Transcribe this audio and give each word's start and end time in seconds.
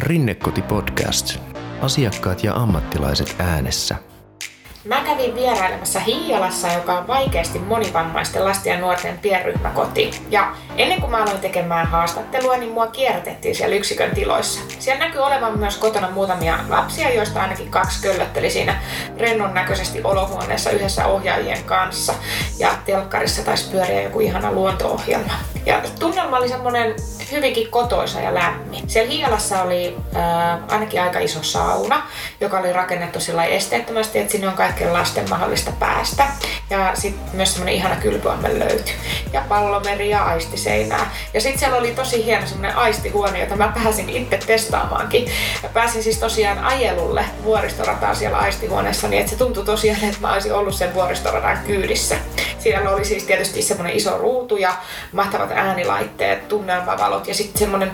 Rinnekoti 0.00 0.62
Podcast. 0.62 1.38
Asiakkaat 1.80 2.44
ja 2.44 2.54
ammattilaiset 2.54 3.34
äänessä. 3.38 3.96
Mä 4.84 5.00
kävin 5.00 5.34
vierailemassa 5.34 6.00
Hiialassa, 6.00 6.72
joka 6.72 6.98
on 6.98 7.06
vaikeasti 7.06 7.58
monivammaisten 7.58 8.44
lasten 8.44 8.72
ja 8.72 8.80
nuorten 8.80 9.18
pienryhmäkoti. 9.18 10.10
Ja 10.30 10.52
ennen 10.76 11.00
kuin 11.00 11.10
mä 11.10 11.22
aloin 11.22 11.40
tekemään 11.40 11.86
haastattelua, 11.86 12.56
niin 12.56 12.72
mua 12.72 12.86
kierrätettiin 12.86 13.54
siellä 13.54 13.76
yksikön 13.76 14.10
tiloissa. 14.10 14.60
Siellä 14.78 15.04
näkyy 15.04 15.20
olevan 15.20 15.58
myös 15.58 15.76
kotona 15.76 16.10
muutamia 16.10 16.58
lapsia, 16.68 17.14
joista 17.14 17.42
ainakin 17.42 17.70
kaksi 17.70 18.02
köllötteli 18.02 18.50
siinä 18.50 18.82
rennon 19.18 19.54
näköisesti 19.54 20.00
olohuoneessa 20.04 20.70
yhdessä 20.70 21.06
ohjaajien 21.06 21.64
kanssa. 21.64 22.14
Ja 22.58 22.70
telkkarissa 22.84 23.42
taisi 23.42 23.70
pyöriä 23.70 24.02
joku 24.02 24.20
ihana 24.20 24.52
luonto-ohjelma. 24.52 25.32
Ja 25.66 25.82
tunnelma 25.98 26.36
oli 26.36 26.48
semmonen 26.48 26.94
hyvinkin 27.32 27.70
kotoisa 27.70 28.20
ja 28.20 28.34
lämmin. 28.34 28.90
Siellä 28.90 29.10
Hialassa 29.10 29.62
oli 29.62 29.96
äh, 30.16 30.58
ainakin 30.68 31.02
aika 31.02 31.18
iso 31.18 31.42
sauna, 31.42 32.02
joka 32.40 32.58
oli 32.58 32.72
rakennettu 32.72 33.20
sillä 33.20 33.44
esteettömästi, 33.44 34.18
että 34.18 34.32
sinne 34.32 34.48
on 34.48 34.54
kaikkien 34.54 34.92
lasten 34.92 35.30
mahdollista 35.30 35.72
päästä. 35.78 36.26
Ja 36.70 36.90
sitten 36.94 37.36
myös 37.36 37.52
semmoinen 37.52 37.74
ihana 37.74 37.96
kylpyammen 37.96 38.58
löytyi. 38.58 38.94
Ja 39.32 39.42
pallomeri 39.48 40.10
ja 40.10 40.24
aistiseinää. 40.24 41.10
Ja 41.34 41.40
sitten 41.40 41.58
siellä 41.58 41.76
oli 41.76 41.90
tosi 41.90 42.24
hieno 42.24 42.46
semmoinen 42.46 42.76
aistihuone, 42.76 43.40
jota 43.40 43.56
mä 43.56 43.72
pääsin 43.84 44.08
itse 44.08 44.38
testaamaankin. 44.38 45.30
Ja 45.62 45.68
pääsin 45.68 46.02
siis 46.02 46.18
tosiaan 46.18 46.58
ajelulle 46.58 47.24
vuoristorataa 47.44 48.14
siellä 48.14 48.38
aistihuoneessa, 48.38 49.08
niin 49.08 49.20
että 49.20 49.30
se 49.30 49.36
tuntui 49.36 49.64
tosiaan, 49.64 50.04
että 50.04 50.20
mä 50.20 50.32
olisin 50.32 50.54
ollut 50.54 50.74
sen 50.74 50.94
vuoristoradan 50.94 51.58
kyydissä. 51.66 52.16
Siellä 52.58 52.90
oli 52.90 53.04
siis 53.04 53.24
tietysti 53.24 53.62
semmoinen 53.62 53.96
iso 53.96 54.18
ruutu 54.18 54.56
ja 54.56 54.74
mahtavat 55.12 55.50
äänilaitteet, 55.60 56.48
tunnelmavalot 56.48 57.28
ja 57.28 57.34
sitten 57.34 57.58
semmoinen 57.58 57.92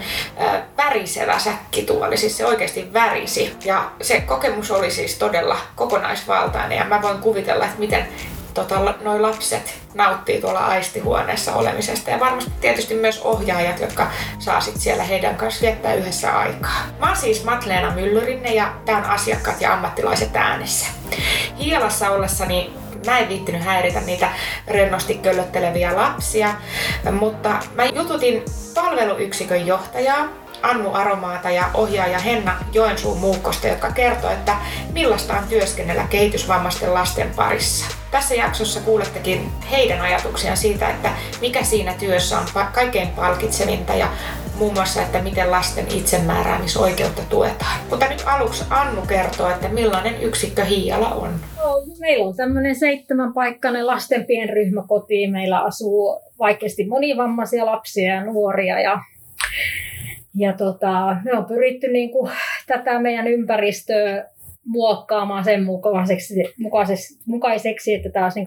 värisevä 0.76 1.38
säkkituoli, 1.38 2.16
siis 2.16 2.36
se 2.36 2.46
oikeasti 2.46 2.92
värisi. 2.92 3.56
Ja 3.64 3.90
se 4.02 4.20
kokemus 4.20 4.70
oli 4.70 4.90
siis 4.90 5.18
todella 5.18 5.56
kokonaisvaltainen 5.76 6.78
ja 6.78 6.84
mä 6.84 7.02
voin 7.02 7.18
kuvitella, 7.18 7.64
että 7.64 7.78
miten 7.78 8.08
tota, 8.54 8.94
noi 9.00 9.20
lapset 9.20 9.78
nauttii 9.94 10.40
tuolla 10.40 10.66
aistihuoneessa 10.66 11.54
olemisesta 11.54 12.10
ja 12.10 12.20
varmasti 12.20 12.50
tietysti 12.60 12.94
myös 12.94 13.20
ohjaajat, 13.20 13.80
jotka 13.80 14.10
saa 14.38 14.60
sit 14.60 14.76
siellä 14.76 15.04
heidän 15.04 15.36
kanssa 15.36 15.62
viettää 15.62 15.94
yhdessä 15.94 16.38
aikaa. 16.38 16.80
Mä 17.00 17.06
oon 17.06 17.16
siis 17.16 17.44
Matleena 17.44 17.90
Myllyrinne 17.90 18.54
ja 18.54 18.72
tää 18.84 18.96
on 18.96 19.04
asiakkaat 19.04 19.60
ja 19.60 19.72
ammattilaiset 19.72 20.36
äänessä. 20.36 20.86
Hialassa 21.58 22.10
ollessani 22.10 22.72
mä 23.06 23.18
en 23.18 23.28
viittinyt 23.28 23.64
häiritä 23.64 24.00
niitä 24.00 24.28
rennosti 24.66 25.14
köllötteleviä 25.14 25.96
lapsia, 25.96 26.54
mutta 27.12 27.56
mä 27.74 27.84
jututin 27.84 28.44
palveluyksikön 28.74 29.66
johtajaa, 29.66 30.28
Annu 30.62 30.94
Aromaata 30.94 31.50
ja 31.50 31.70
ohjaaja 31.74 32.18
Henna 32.18 32.56
Joensuun 32.72 33.18
muukkosta, 33.18 33.66
jotka 33.66 33.90
kertoo, 33.90 34.30
että 34.30 34.56
millaista 34.92 35.34
on 35.34 35.48
työskennellä 35.48 36.06
kehitysvammaisten 36.10 36.94
lasten 36.94 37.30
parissa. 37.36 37.86
Tässä 38.10 38.34
jaksossa 38.34 38.80
kuulettekin 38.80 39.52
heidän 39.70 40.00
ajatuksiaan 40.00 40.56
siitä, 40.56 40.90
että 40.90 41.10
mikä 41.40 41.62
siinä 41.62 41.94
työssä 41.94 42.38
on 42.38 42.46
kaikkein 42.72 43.08
palkitsevinta 43.08 43.94
ja 43.94 44.08
muun 44.58 44.74
muassa, 44.74 45.02
että 45.02 45.22
miten 45.22 45.50
lasten 45.50 45.86
itsemääräämisoikeutta 45.94 47.22
tuetaan. 47.30 47.80
Mutta 47.90 48.08
nyt 48.08 48.22
aluksi 48.26 48.64
Annu 48.70 49.02
kertoo, 49.02 49.50
että 49.50 49.68
millainen 49.68 50.22
yksikkö 50.22 50.64
Hiiala 50.64 51.08
on. 51.08 51.34
Meillä 52.00 52.24
on 52.24 52.36
tämmöinen 52.36 52.76
seitsemän 52.76 53.32
paikkainen 53.32 53.86
lasten 53.86 54.24
pienryhmäkoti. 54.26 55.26
Meillä 55.26 55.60
asuu 55.60 56.20
vaikeasti 56.38 56.86
monivammaisia 56.86 57.66
lapsia 57.66 58.14
ja 58.14 58.24
nuoria 58.24 58.80
ja 58.80 58.98
ja 60.38 60.52
tota, 60.52 61.16
me 61.24 61.32
on 61.32 61.44
pyritty 61.44 61.88
niin 61.88 62.10
kuin, 62.10 62.32
tätä 62.66 62.98
meidän 62.98 63.26
ympäristöä 63.26 64.24
muokkaamaan 64.66 65.44
sen 65.44 65.64
mukaiseksi, 65.64 66.34
mukaiseksi, 66.58 67.18
mukaiseksi 67.26 67.94
että 67.94 68.10
taas 68.10 68.34
niin 68.34 68.46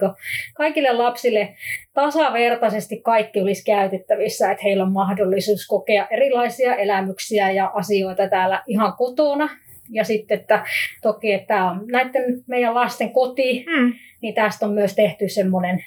kaikille 0.54 0.92
lapsille 0.92 1.54
tasavertaisesti 1.94 3.00
kaikki 3.00 3.40
olisi 3.40 3.64
käytettävissä, 3.64 4.50
että 4.50 4.64
heillä 4.64 4.84
on 4.84 4.92
mahdollisuus 4.92 5.66
kokea 5.66 6.06
erilaisia 6.10 6.76
elämyksiä 6.76 7.50
ja 7.50 7.70
asioita 7.74 8.28
täällä 8.28 8.62
ihan 8.66 8.92
kotona. 8.92 9.48
Ja 9.92 10.04
sitten, 10.04 10.40
että 10.40 10.64
toki, 11.02 11.32
että 11.32 11.46
tämä 11.46 11.70
on 11.70 11.86
näiden 11.86 12.44
meidän 12.46 12.74
lasten 12.74 13.10
koti, 13.10 13.64
mm. 13.66 13.92
niin 14.20 14.34
tästä 14.34 14.66
on 14.66 14.72
myös 14.72 14.94
tehty 14.94 15.28
semmoinen 15.28 15.84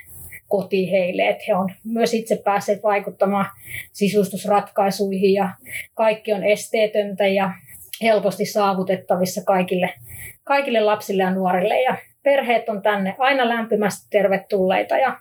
koti 0.48 0.92
heille, 0.92 1.30
että 1.30 1.44
he 1.48 1.56
on 1.56 1.70
myös 1.84 2.14
itse 2.14 2.36
päässeet 2.36 2.84
vaikuttamaan 2.84 3.46
sisustusratkaisuihin 3.94 5.34
ja 5.34 5.50
kaikki 5.94 6.34
on 6.34 6.44
esteetöntä 6.44 7.28
ja 7.28 7.52
helposti 8.04 8.46
saavutettavissa 8.46 9.42
kaikille, 9.46 9.94
kaikille 10.44 10.80
lapsille 10.80 11.24
ja 11.24 11.32
nuorille. 11.32 11.82
Ja 11.82 11.98
perheet 12.24 12.70
on 12.70 12.82
tänne 12.82 13.16
aina 13.20 13.50
lämpimästi 13.50 14.08
tervetulleita 14.10 14.98
ja, 14.98 15.20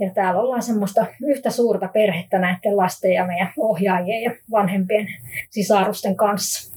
ja 0.00 0.10
täällä 0.14 0.40
ollaan 0.40 0.62
semmoista 0.62 1.06
yhtä 1.26 1.50
suurta 1.50 1.88
perhettä 1.88 2.38
näiden 2.38 2.76
lasten 2.76 3.12
ja 3.12 3.26
meidän 3.26 3.52
ohjaajien 3.56 4.22
ja 4.22 4.30
vanhempien 4.50 5.06
sisarusten 5.50 6.16
kanssa. 6.16 6.76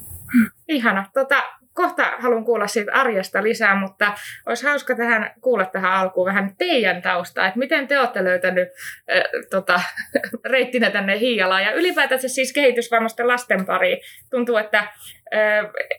Ihana. 0.67 1.05
Tota, 1.13 1.43
kohta 1.73 2.03
haluan 2.19 2.45
kuulla 2.45 2.67
siitä 2.67 2.91
arjesta 2.93 3.43
lisää, 3.43 3.75
mutta 3.75 4.13
olisi 4.45 4.67
hauska 4.67 4.95
tähän, 4.95 5.31
kuulla 5.41 5.65
tähän 5.65 5.93
alkuun 5.93 6.25
vähän 6.25 6.55
teidän 6.57 7.01
taustaa, 7.01 7.47
että 7.47 7.59
miten 7.59 7.87
te 7.87 7.99
olette 7.99 8.23
löytänyt 8.23 8.67
äh, 8.67 9.23
tota, 9.49 9.81
reittinä 10.51 10.91
tänne 10.91 11.19
Hiialaan 11.19 11.63
ja 11.63 11.71
ylipäätänsä 11.71 12.27
siis 12.27 12.53
kehitysvammaisten 12.53 13.27
lasten 13.27 13.65
pariin. 13.65 13.97
Tuntuu, 14.29 14.57
että 14.57 14.87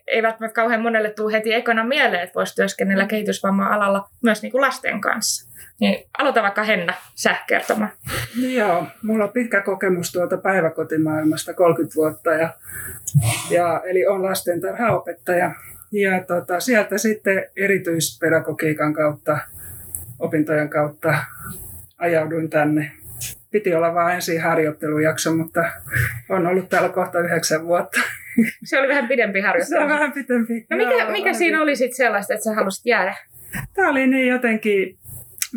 ei 0.07 0.23
välttämättä 0.23 0.55
kauhean 0.55 0.81
monelle 0.81 1.09
tule 1.09 1.33
heti 1.33 1.53
ekana 1.53 1.83
mieleen, 1.83 2.23
että 2.23 2.35
voisi 2.35 2.55
työskennellä 2.55 3.05
kehitysvamma-alalla 3.05 4.09
myös 4.21 4.41
niin 4.41 4.51
kuin 4.51 4.61
lasten 4.61 5.01
kanssa. 5.01 5.51
Niin 5.79 6.05
aloita 6.17 6.43
vaikka 6.43 6.63
Henna 6.63 6.93
sä 7.15 7.35
kertomaan. 7.47 7.91
No 8.41 8.47
joo, 8.47 8.87
mulla 9.03 9.23
on 9.23 9.31
pitkä 9.31 9.61
kokemus 9.61 10.11
tuolta 10.11 10.37
päiväkotimaailmasta, 10.37 11.53
30 11.53 11.95
vuotta. 11.95 12.31
Ja, 12.31 12.53
ja, 13.49 13.81
eli 13.85 14.07
on 14.07 14.23
lastentarhaopettaja 14.23 15.51
ja 15.91 16.23
tota, 16.23 16.59
sieltä 16.59 16.97
sitten 16.97 17.45
erityispedagogiikan 17.55 18.93
kautta, 18.93 19.37
opintojen 20.19 20.69
kautta 20.69 21.17
ajauduin 21.97 22.49
tänne. 22.49 22.91
Piti 23.51 23.75
olla 23.75 23.93
vain 23.93 24.15
ensin 24.15 24.41
harjoittelujakso, 24.41 25.35
mutta 25.35 25.63
on 26.29 26.47
ollut 26.47 26.69
täällä 26.69 26.89
kohta 26.89 27.19
yhdeksän 27.19 27.65
vuotta. 27.65 27.99
Se 28.69 28.79
oli 28.79 28.87
vähän 28.87 29.07
pidempi 29.07 29.41
harjoittelu. 29.41 29.79
Se 29.79 29.83
on 29.83 29.89
vähän 29.89 30.11
pidempi. 30.11 30.65
No 30.69 30.77
mikä, 30.77 30.91
Joo, 30.91 31.11
mikä 31.11 31.33
siinä 31.33 31.61
oli 31.61 31.75
sitten 31.75 31.97
sellaista, 31.97 32.33
että 32.33 32.43
sä 32.43 32.53
halusit 32.53 32.85
jäädä? 32.85 33.15
Tämä 33.73 33.89
oli 33.89 34.07
niin 34.07 34.27
jotenkin 34.27 34.97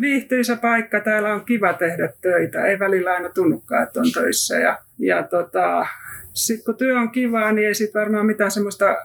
viihtyisä 0.01 0.55
paikka. 0.55 0.99
Täällä 0.99 1.33
on 1.33 1.45
kiva 1.45 1.73
tehdä 1.73 2.13
töitä. 2.21 2.65
Ei 2.65 2.79
välillä 2.79 3.13
aina 3.13 3.29
tunnukaan, 3.29 3.83
että 3.83 3.99
on 3.99 4.11
töissä. 4.13 4.59
Ja, 4.59 4.77
ja 4.99 5.23
tota, 5.23 5.85
sitten 6.33 6.65
kun 6.65 6.77
työ 6.77 6.99
on 6.99 7.11
kivaa, 7.11 7.51
niin 7.51 7.67
ei 7.67 7.75
sitten 7.75 8.01
varmaan 8.01 8.25
mitään 8.25 8.51
semmoista 8.51 8.95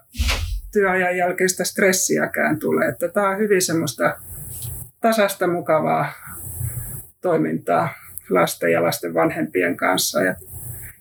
työajan 0.73 1.17
jälkeistä 1.17 1.65
stressiäkään 1.65 2.59
tule. 2.59 2.87
Että 2.87 3.09
tämä 3.09 3.29
on 3.29 3.39
hyvin 3.39 3.63
semmoista 3.63 4.17
tasasta 5.01 5.47
mukavaa 5.47 6.13
toimintaa 7.21 7.89
lasten 8.31 8.73
ja 8.73 8.83
lasten 8.83 9.15
vanhempien 9.15 9.77
kanssa. 9.77 10.23
Ja 10.23 10.35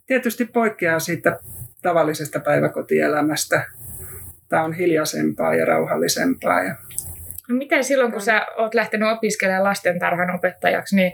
tietysti 0.07 0.45
poikkeaa 0.45 0.99
siitä 0.99 1.39
tavallisesta 1.81 2.39
päiväkotielämästä. 2.39 3.63
Tämä 4.49 4.63
on 4.63 4.73
hiljaisempaa 4.73 5.55
ja 5.55 5.65
rauhallisempaa. 5.65 6.63
Ja 6.63 6.75
No 7.49 7.55
miten 7.55 7.83
silloin, 7.83 8.11
kun 8.11 8.21
sä 8.21 8.45
oot 8.57 8.73
lähtenyt 8.73 9.09
opiskelemaan 9.11 9.63
lastentarhan 9.63 10.35
opettajaksi, 10.35 10.95
niin, 10.95 11.11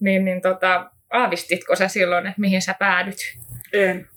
niin, 0.00 0.24
niin 0.24 0.40
tota, 0.40 0.90
aavistitko 1.10 1.76
sä 1.76 1.88
silloin, 1.88 2.26
että 2.26 2.40
mihin 2.40 2.62
sä 2.62 2.74
päädyt? 2.78 3.38
En. 3.72 4.08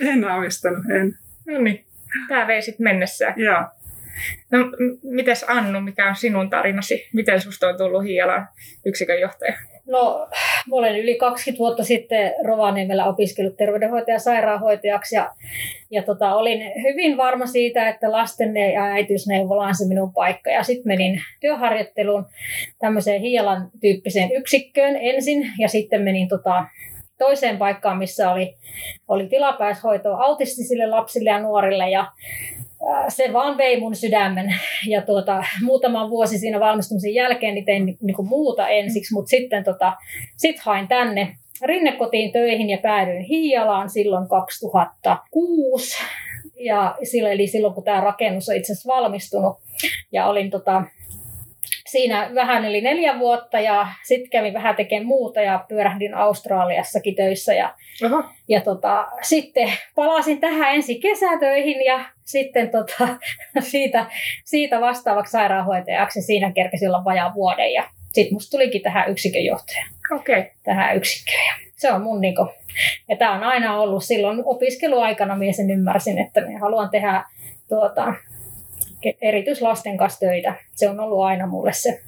en 0.00 0.24
aavistanut, 0.24 0.90
en. 0.90 1.18
No 1.46 1.58
niin. 1.58 1.86
Tämä 2.28 2.46
vei 2.46 2.62
sitten 2.62 2.84
mennessään. 2.84 3.34
Joo. 3.36 3.64
No, 4.50 4.58
mites 5.02 5.44
Annu, 5.48 5.80
mikä 5.80 6.08
on 6.08 6.16
sinun 6.16 6.50
tarinasi? 6.50 7.08
Miten 7.12 7.40
susta 7.40 7.68
on 7.68 7.76
tullut 7.76 8.04
Hialan 8.04 8.48
yksikön 8.86 9.20
johtaja? 9.20 9.58
No, 9.86 10.28
mä 10.70 10.76
olen 10.76 10.98
yli 10.98 11.14
20 11.14 11.58
vuotta 11.58 11.84
sitten 11.84 12.34
Rovaniemellä 12.44 13.06
opiskellut 13.06 13.56
terveydenhoitaja 13.56 14.18
sairaanhoitajaksi 14.18 15.14
ja, 15.14 15.34
ja 15.90 16.02
tota, 16.02 16.34
olin 16.34 16.72
hyvin 16.82 17.16
varma 17.16 17.46
siitä, 17.46 17.88
että 17.88 18.12
lasten 18.12 18.56
ja 18.56 18.84
äitiysneuvola 18.84 19.66
on 19.66 19.74
se 19.74 19.88
minun 19.88 20.12
paikka. 20.12 20.50
Ja 20.50 20.62
sitten 20.62 20.88
menin 20.88 21.22
työharjoitteluun 21.40 22.26
tämmöiseen 22.78 23.20
Hialan 23.20 23.70
tyyppiseen 23.80 24.32
yksikköön 24.32 24.96
ensin 24.96 25.50
ja 25.58 25.68
sitten 25.68 26.02
menin 26.02 26.28
tota, 26.28 26.64
toiseen 27.18 27.58
paikkaan, 27.58 27.98
missä 27.98 28.30
oli, 28.30 28.56
oli 29.08 29.26
tilapäishoitoa 29.26 30.24
autistisille 30.24 30.86
lapsille 30.86 31.30
ja 31.30 31.38
nuorille 31.38 31.90
ja 31.90 32.06
se 33.08 33.32
vaan 33.32 33.58
vei 33.58 33.80
mun 33.80 33.96
sydämen. 33.96 34.54
Ja 34.88 35.02
tuota, 35.02 35.44
muutama 35.62 36.10
vuosi 36.10 36.38
siinä 36.38 36.60
valmistumisen 36.60 37.14
jälkeen 37.14 37.54
niin 37.54 37.64
tein 37.64 37.98
niin 38.02 38.16
kuin 38.16 38.28
muuta 38.28 38.68
ensiksi, 38.68 39.14
mutta 39.14 39.28
sitten 39.28 39.64
tota, 39.64 39.92
sit 40.36 40.60
hain 40.60 40.88
tänne 40.88 41.36
rinnekotiin 41.64 42.32
töihin 42.32 42.70
ja 42.70 42.78
päädyin 42.78 43.22
Hiialaan 43.22 43.90
silloin 43.90 44.28
2006. 44.28 45.96
Ja 46.56 46.96
sillä, 47.02 47.30
eli 47.30 47.46
silloin, 47.46 47.74
kun 47.74 47.84
tämä 47.84 48.00
rakennus 48.00 48.48
on 48.48 48.56
itse 48.56 48.72
asiassa 48.72 48.92
valmistunut. 48.92 49.56
Ja 50.12 50.26
olin 50.26 50.50
tota, 50.50 50.82
siinä 51.86 52.30
vähän 52.34 52.64
yli 52.64 52.80
neljä 52.80 53.18
vuotta 53.18 53.60
ja 53.60 53.86
sitten 54.04 54.30
kävin 54.30 54.54
vähän 54.54 54.76
tekemään 54.76 55.06
muuta 55.06 55.40
ja 55.40 55.64
pyörähdin 55.68 56.14
Australiassakin 56.14 57.14
töissä. 57.14 57.54
Ja, 57.54 57.74
Oho. 58.04 58.24
ja 58.48 58.60
tota, 58.60 59.08
sitten 59.22 59.72
palasin 59.94 60.40
tähän 60.40 60.74
ensi 60.74 61.00
kesätöihin 61.00 61.84
ja 61.84 62.04
sitten 62.24 62.70
tota, 62.70 63.08
siitä, 63.70 64.06
siitä 64.44 64.80
vastaavaksi 64.80 65.30
sairaanhoitajaksi 65.30 66.22
siinä 66.22 66.52
kerkesin 66.52 66.88
olla 66.88 67.04
vajaa 67.04 67.34
vuoden 67.34 67.72
ja 67.72 67.84
sitten 68.12 68.34
musta 68.34 68.50
tulikin 68.50 68.82
tähän 68.82 69.10
yksikön 69.10 69.44
johtaja 69.44 69.84
Okei. 70.12 70.38
Okay. 70.38 70.50
tähän 70.62 70.96
yksikköön. 70.96 71.44
Ja 71.46 71.52
se 71.76 71.92
on 71.92 72.02
mun 72.02 72.20
niinku, 72.20 72.48
ja 73.08 73.16
tämä 73.16 73.32
on 73.32 73.42
aina 73.42 73.80
ollut 73.80 74.04
silloin 74.04 74.42
opiskeluaikana, 74.44 75.36
minä 75.36 75.52
sen 75.52 75.70
ymmärsin, 75.70 76.18
että 76.18 76.40
me 76.40 76.58
haluan 76.58 76.90
tehdä 76.90 77.24
tuota, 77.68 78.14
erityislasten 79.22 79.96
kanssa 79.96 80.20
töitä. 80.20 80.54
Se 80.72 80.88
on 80.88 81.00
ollut 81.00 81.24
aina 81.24 81.46
mulle 81.46 81.72
se 81.72 82.00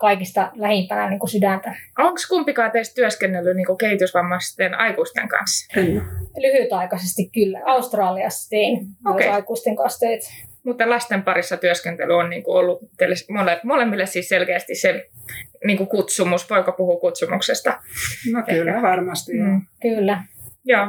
kaikista 0.00 0.50
lähimpänä 0.54 1.10
niin 1.10 1.20
kuin 1.20 1.30
sydäntä. 1.30 1.74
Onko 1.98 2.18
kumpikaan 2.28 2.70
teistä 2.70 2.94
työskennellyt 2.94 3.56
niin 3.56 3.78
kehitysvammaisten 3.78 4.74
aikuisten 4.74 5.28
kanssa? 5.28 5.80
En. 5.80 6.02
Lyhytaikaisesti 6.36 7.30
kyllä. 7.34 7.60
Australiassa 7.66 8.50
tein 8.50 8.86
okay. 9.06 9.28
aikuisten 9.28 9.76
kanssa 9.76 9.98
töitä. 9.98 10.26
Mutta 10.64 10.90
lasten 10.90 11.22
parissa 11.22 11.56
työskentely 11.56 12.12
on 12.12 12.30
niin 12.30 12.42
kuin 12.42 12.56
ollut 12.56 12.80
teille 12.98 13.14
mole, 13.30 13.60
molemmille 13.64 14.06
siis 14.06 14.28
selkeästi 14.28 14.74
se 14.74 15.06
niin 15.64 15.78
kuin 15.78 15.88
kutsumus. 15.88 16.50
Voiko 16.50 16.72
puhua 16.72 17.00
kutsumuksesta? 17.00 17.80
No 18.32 18.42
kyllä, 18.42 18.82
varmasti. 18.82 19.36
joo. 19.36 19.48
Mm. 19.48 19.60
Kyllä. 19.82 20.22
Joo. 20.64 20.86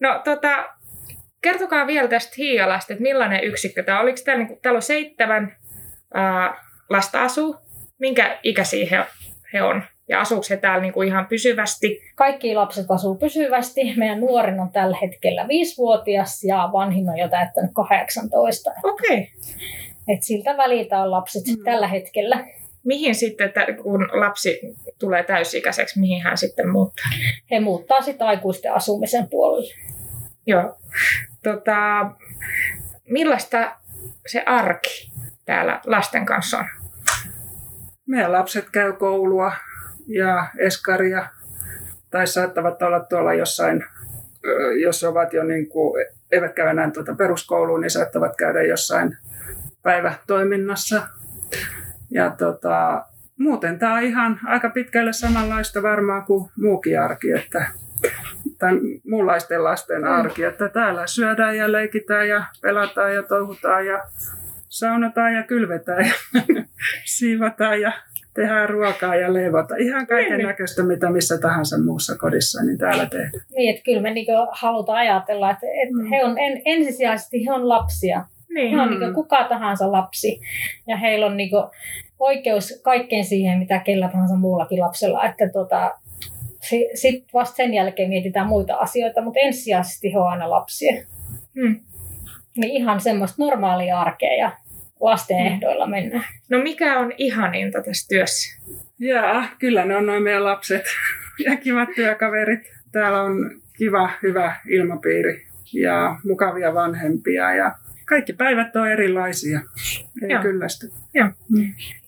No 0.00 0.20
tota, 0.24 0.68
kertokaa 1.42 1.86
vielä 1.86 2.08
tästä 2.08 2.34
Hiialasta, 2.38 2.92
että 2.92 3.02
millainen 3.02 3.44
yksikkö 3.44 3.82
tämä 3.82 3.98
on. 3.98 4.04
Oliko 4.04 4.18
täällä, 4.24 4.44
niin 4.44 4.58
täällä 4.62 4.78
on 4.78 4.82
seitsemän 4.82 5.56
ää, 6.14 6.64
lasta 6.88 7.22
asuu. 7.22 7.56
Minkä 7.98 8.38
ikäisiä 8.42 8.86
he, 8.90 9.04
he 9.52 9.62
on? 9.62 9.82
Ja 10.08 10.20
asuuko 10.20 10.44
he 10.50 10.56
täällä 10.56 10.82
niin 10.82 10.92
kuin 10.92 11.08
ihan 11.08 11.26
pysyvästi? 11.26 12.00
Kaikki 12.14 12.54
lapset 12.54 12.86
asuu 12.90 13.14
pysyvästi. 13.14 13.80
Meidän 13.96 14.20
nuorin 14.20 14.60
on 14.60 14.72
tällä 14.72 14.96
hetkellä 15.02 15.48
viisivuotias 15.48 16.44
ja 16.44 16.68
vanhin 16.72 17.08
on 17.08 17.18
jo 17.18 17.28
täyttänyt 17.28 17.70
18. 17.74 18.70
Okei. 18.84 19.08
Okay. 19.08 19.26
Et 20.08 20.22
siltä 20.22 20.56
väliltä 20.56 20.98
on 20.98 21.10
lapset 21.10 21.42
Mm. 21.46 21.64
tällä 21.64 21.88
hetkellä. 21.88 22.44
Mihin 22.84 23.14
sitten, 23.14 23.46
että 23.46 23.66
kun 23.82 24.08
lapsi 24.20 24.60
tulee 24.98 25.22
täysikäiseksi, 25.22 26.00
mihin 26.00 26.22
hän 26.22 26.38
sitten 26.38 26.68
muuttaa? 26.68 27.10
He 27.50 27.60
muuttaa 27.60 28.02
sitten 28.02 28.26
aikuisten 28.26 28.72
asumisen 28.72 29.28
puolelle. 29.28 29.74
Joo. 30.46 30.76
Tota, 31.42 32.10
millaista 33.10 33.76
se 34.26 34.42
arki 34.46 35.12
täällä 35.44 35.80
lasten 35.86 36.26
kanssa 36.26 36.58
on? 36.58 36.64
Meidän 38.06 38.32
lapset 38.32 38.70
käy 38.72 38.92
koulua 38.92 39.52
ja 40.06 40.46
eskaria 40.58 41.26
tai 42.10 42.26
saattavat 42.26 42.82
olla 42.82 43.00
tuolla 43.00 43.34
jossain, 43.34 43.84
jos 44.82 45.04
ovat 45.04 45.32
jo 45.32 45.44
niin 45.44 45.68
kuin, 45.68 46.06
eivät 46.32 46.54
käy 46.54 46.68
enää 46.68 46.90
tuota 46.90 47.14
peruskouluun, 47.14 47.80
niin 47.80 47.90
saattavat 47.90 48.36
käydä 48.36 48.62
jossain 48.62 49.16
päivätoiminnassa. 49.82 51.08
Ja 52.10 52.30
tota, 52.30 53.04
muuten 53.38 53.78
tämä 53.78 53.94
on 53.94 54.02
ihan 54.02 54.40
aika 54.44 54.70
pitkälle 54.70 55.12
samanlaista 55.12 55.82
varmaan 55.82 56.24
kuin 56.24 56.50
muukin 56.56 57.00
arki, 57.00 57.32
että, 57.32 57.66
tai 58.60 58.72
muunlaisten 59.08 59.64
lasten 59.64 60.04
arki, 60.04 60.42
että 60.44 60.68
täällä 60.68 61.06
syödään 61.06 61.56
ja 61.56 61.72
leikitään 61.72 62.28
ja 62.28 62.44
pelataan 62.62 63.14
ja 63.14 63.22
touhutaan 63.22 63.86
ja 63.86 64.02
saunotaan 64.68 65.34
ja 65.34 65.42
kylvetään 65.42 66.04
ja 66.06 66.14
siivotaan 67.16 67.80
ja 67.80 67.92
tehdään 68.34 68.68
ruokaa 68.68 69.16
ja 69.16 69.32
leivotaan. 69.32 69.80
Ihan 69.80 70.06
kaiken 70.06 70.38
näköistä, 70.40 70.82
mitä 70.82 71.10
missä 71.10 71.38
tahansa 71.38 71.78
muussa 71.84 72.16
kodissa, 72.18 72.62
niin 72.64 72.78
täällä 72.78 73.06
tehdään. 73.06 73.44
Niin, 73.56 73.70
että 73.70 73.82
kyllä 73.84 74.02
me 74.02 74.10
niinku 74.10 74.32
halutaan 74.52 74.98
ajatella, 74.98 75.50
että, 75.50 75.66
että 75.82 75.94
Mm. 76.02 76.10
he 76.10 76.24
on 76.24 76.38
en, 76.38 76.62
ensisijaisesti 76.64 77.46
he 77.46 77.52
on 77.52 77.68
lapsia. 77.68 78.24
Niin. 78.54 78.70
He 78.76 78.82
on 78.82 78.88
Mm. 78.94 79.00
niinku 79.00 79.22
kuka 79.22 79.44
tahansa 79.48 79.92
lapsi. 79.92 80.40
Ja 80.86 80.96
heillä 80.96 81.26
on 81.26 81.36
niinku 81.36 81.56
oikeus 82.18 82.80
kaikkeen 82.84 83.24
siihen, 83.24 83.58
mitä 83.58 83.78
kellä 83.78 84.08
tahansa 84.08 84.34
muullakin 84.36 84.80
lapsella. 84.80 85.24
Että 85.24 85.48
tota, 85.52 85.90
sitten 86.94 87.28
vasta 87.34 87.56
sen 87.56 87.74
jälkeen 87.74 88.08
mietitään 88.08 88.46
muita 88.46 88.74
asioita, 88.74 89.22
mutta 89.22 89.40
ensisijaisesti 89.40 90.12
he 90.12 90.18
on 90.18 90.28
aina 90.28 90.50
lapsia. 90.50 91.02
Hmm. 91.60 91.80
Niin 92.56 92.70
ihan 92.70 93.00
semmoista 93.00 93.42
normaalia 93.44 94.00
arkea 94.00 94.34
ja 94.38 94.50
lasten 95.00 95.36
Mm. 95.36 95.46
ehdoilla 95.46 95.86
mennään. 95.86 96.24
No 96.48 96.58
mikä 96.58 96.98
on 96.98 97.12
ihaninta 97.18 97.82
tässä 97.82 98.08
työssä? 98.08 98.60
Jaa, 98.98 99.46
kyllä 99.58 99.84
ne 99.84 99.96
on 99.96 100.06
noin 100.06 100.22
meidän 100.22 100.44
lapset 100.44 100.82
ja 101.44 101.56
kivat 101.56 101.88
työkaverit. 101.94 102.60
Täällä 102.92 103.22
on 103.22 103.50
kiva, 103.78 104.10
hyvä 104.22 104.56
ilmapiiri 104.68 105.46
ja 105.72 106.16
mukavia 106.24 106.74
vanhempia 106.74 107.54
ja 107.54 107.74
kaikki 108.10 108.32
päivät 108.32 108.76
on 108.76 108.90
erilaisia. 108.90 109.60
Ei 110.22 110.28
Joo. 110.30 110.42
kyllästy. 110.42 110.90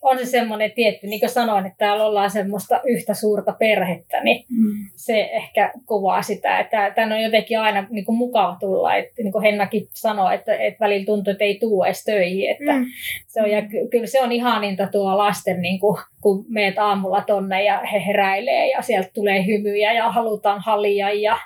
On 0.01 0.17
se 0.19 0.25
semmoinen 0.25 0.71
tietty, 0.71 1.07
niin 1.07 1.19
kuin 1.19 1.29
sanoin, 1.29 1.65
että 1.65 1.77
täällä 1.77 2.05
ollaan 2.05 2.29
semmoista 2.31 2.81
yhtä 2.85 3.13
suurta 3.13 3.55
perhettä, 3.59 4.23
niin 4.23 4.45
Mm. 4.49 4.85
se 4.95 5.29
ehkä 5.33 5.71
kuvaa 5.85 6.21
sitä, 6.21 6.59
että 6.59 6.91
tänne 6.95 7.15
on 7.15 7.21
jotenkin 7.21 7.59
aina 7.59 7.87
niin 7.89 8.05
kuin 8.05 8.17
mukava 8.17 8.57
tulla. 8.59 8.95
Että, 8.95 9.11
niin 9.23 9.31
kuin 9.31 9.41
Hennakin 9.43 9.87
sanoi, 9.93 10.35
että, 10.35 10.55
että 10.55 10.79
välillä 10.79 11.05
tuntuu, 11.05 11.31
että 11.31 11.43
ei 11.43 11.57
tule 11.59 11.85
edes 11.87 12.03
töihin. 12.03 12.49
Että 12.51 12.73
Mm. 12.73 12.85
se 13.27 13.41
on, 13.41 13.49
ja 13.51 13.61
ky- 13.61 13.87
kyllä 13.91 14.07
se 14.07 14.21
on 14.21 14.31
ihaninta 14.31 14.87
tuo 14.87 15.17
lasten, 15.17 15.61
niin 15.61 15.79
kuin, 15.79 15.97
kun 16.21 16.45
meet 16.49 16.77
aamulla 16.79 17.21
tonne 17.27 17.63
ja 17.63 17.79
he 17.91 18.05
heräilee 18.07 18.69
ja 18.71 18.81
sieltä 18.81 19.09
tulee 19.13 19.45
hymyjä 19.47 19.93
ja 19.93 20.11
halutaan 20.11 20.61
halia 20.65 21.11
ja 21.11 21.37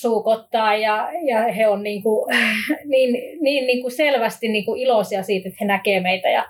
suukottaa 0.00 0.76
ja, 0.76 1.08
ja 1.22 1.52
he 1.52 1.68
on 1.68 1.82
niin, 1.82 2.02
kuin, 2.02 2.36
niin, 2.84 3.38
niin, 3.42 3.66
niin 3.66 3.82
kuin 3.82 3.92
selvästi 3.92 4.48
niin 4.48 4.64
kuin 4.64 4.80
iloisia 4.80 5.22
siitä, 5.22 5.48
että 5.48 5.58
he 5.60 5.66
näkee 5.66 6.00
meitä 6.00 6.28
ja, 6.28 6.46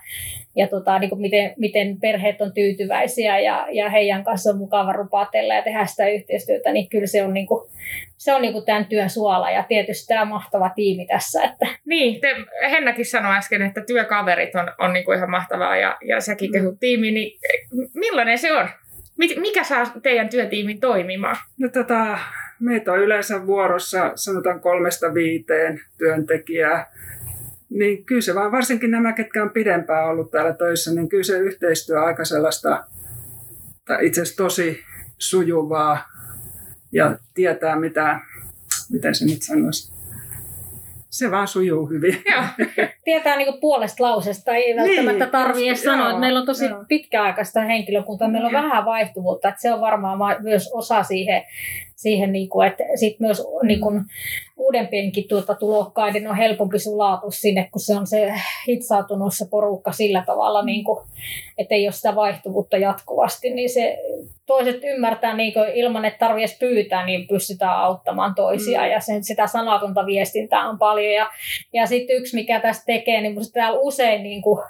ja 0.56 0.69
tota, 0.69 0.99
niin 0.99 1.09
kuin 1.11 1.21
miten, 1.21 1.55
miten 1.56 2.00
perheet 2.00 2.41
on 2.41 2.53
tyytyväisiä 2.53 3.39
ja, 3.39 3.67
ja 3.71 3.91
heidän 3.91 4.25
kanssa 4.25 4.50
on 4.50 4.59
mukava 4.59 4.93
rupatella 4.93 5.55
ja 5.55 5.62
tehdä 5.62 5.87
sitä 5.87 6.09
yhteistyötä, 6.09 6.73
niin 6.73 6.89
kyllä 6.89 7.06
se 7.06 7.25
on, 7.25 7.35
niin 7.35 7.47
kuin, 7.47 7.71
se 8.17 8.35
on 8.35 8.43
niin 8.43 8.53
kuin 8.53 8.65
tämän 8.65 8.87
työn 8.87 9.11
suola 9.11 9.50
ja 9.50 9.62
tietysti 9.62 10.06
tämä 10.06 10.25
mahtava 10.25 10.71
tiimi 10.75 11.07
tässä, 11.07 11.43
että 11.43 11.67
Niin, 11.85 12.21
te, 12.21 12.37
Hennakin 12.71 13.07
sanoi 13.07 13.37
äsken, 13.37 13.62
että 13.62 13.81
työkaverit 13.87 14.55
on, 14.55 14.73
on 14.78 14.93
niinku 14.93 15.12
ihan 15.12 15.31
mahtavaa 15.31 15.76
ja, 15.76 15.97
ja 16.05 16.21
säkin 16.21 16.52
kehut 16.52 16.81
tiimi, 16.81 17.11
niin 17.11 17.38
millainen 17.95 18.38
se 18.38 18.52
on? 18.52 18.69
Mikä 19.17 19.64
saa 19.64 19.93
teidän 20.02 20.28
työtiimin 20.28 20.81
toimimaan? 20.81 21.37
No 21.61 21.69
tota, 21.69 22.19
meitä 22.61 22.93
on 22.93 22.99
yleensä 22.99 23.47
vuorossa 23.47 24.12
sanotaan 24.15 24.61
kolmesta 24.61 25.15
viiteen 25.15 25.81
työntekijää. 25.99 26.93
Niin 27.71 28.05
kyllä 28.05 28.21
se 28.21 28.35
vaan, 28.35 28.53
varsinkin 28.53 28.91
nämä, 28.91 29.12
ketkä 29.12 29.43
on 29.43 29.50
pidempään 29.50 30.09
ollut 30.09 30.31
täällä 30.31 30.53
töissä, 30.53 30.95
niin 30.95 31.09
kyllä 31.09 31.25
se 31.25 31.38
yhteistyö 31.38 32.03
aika 32.03 32.25
sellaista, 32.25 32.85
tai 33.85 34.07
itse 34.07 34.21
asiassa 34.23 34.43
tosi 34.43 34.85
sujuvaa 35.19 35.99
ja 36.93 37.19
tietää 37.35 37.77
mitä, 37.81 38.21
miten 38.91 39.15
se 39.15 39.25
nyt 39.25 39.43
sanoisi. 39.43 39.99
Se 41.11 41.31
vaan 41.31 41.49
sujuu 41.49 41.87
hyvin. 41.87 42.23
Joo. 42.33 42.45
tietää 43.05 43.37
niin 43.37 43.61
puolesta 43.61 44.05
lausesta, 44.05 44.55
ei 44.55 44.77
välttämättä 44.77 45.25
Niin, 45.25 45.33
tarvitse 45.33 45.67
joo, 45.67 45.77
sanoa, 45.77 46.09
että 46.09 46.21
meillä 46.21 46.41
on 46.41 46.47
tosi 46.47 46.67
joo. 46.67 46.85
pitkäaikaista 46.88 47.61
henkilökuntaa, 47.61 48.29
meillä 48.29 48.47
on 48.47 48.53
vähän 48.53 48.85
vaihtuvuutta, 48.85 49.49
että 49.49 49.61
se 49.61 49.73
on 49.73 49.81
varmaan 49.81 50.19
ma- 50.19 50.38
myös 50.41 50.71
osa 50.73 51.03
siihen, 51.03 51.43
siihen 51.99 52.33
niin 52.33 52.49
kuin, 52.49 52.69
että 52.69 52.85
sit 52.95 53.21
myös 53.21 53.43
niin 53.62 53.81
kuin, 53.81 54.05
uudempienkin 54.57 55.28
tuota 55.28 55.55
tulokkaiden 55.55 56.28
on 56.28 56.37
helpompi 56.37 56.78
sulautua 56.78 57.31
sinne, 57.31 57.69
kun 57.73 57.81
se 57.81 57.97
on 57.97 58.07
se 58.07 58.35
hitsautunut 58.69 59.35
se 59.35 59.47
porukka 59.50 59.93
sillä 59.93 60.23
tavalla, 60.26 60.62
niin 60.62 60.85
kuin, 60.85 60.99
että 61.59 61.75
ei 61.75 61.87
ole 61.87 61.93
sitä 61.93 62.14
vaihtuvuutta 62.14 62.76
jatkuvasti, 62.76 63.50
niin 63.50 63.71
se 63.71 63.99
toiset 64.47 64.85
ymmärtää 64.85 65.37
niin 65.37 65.52
kuin, 65.52 65.69
ilman, 65.69 66.05
että 66.05 66.26
tarvitsisi 66.26 66.59
pyytää, 66.59 67.07
niin 67.07 67.28
pystytään 67.28 67.76
auttamaan 67.76 68.35
toisiaan. 68.35 68.87
Mm. 68.87 68.93
ja 68.93 69.00
sen, 69.00 69.25
sitä 69.25 69.47
sanatonta 69.47 70.07
viestintää 70.07 70.69
on 70.69 70.78
paljon. 70.78 71.12
Ja 71.12 71.31
ja 71.73 71.87
sitten 71.87 72.17
yksi, 72.17 72.37
mikä 72.37 72.61
tästä 72.61 72.85
tekee, 72.87 73.21
niin 73.21 73.52
täällä 73.52 73.78
usein, 73.78 74.23
niin 74.23 74.43
kuin, 74.43 74.64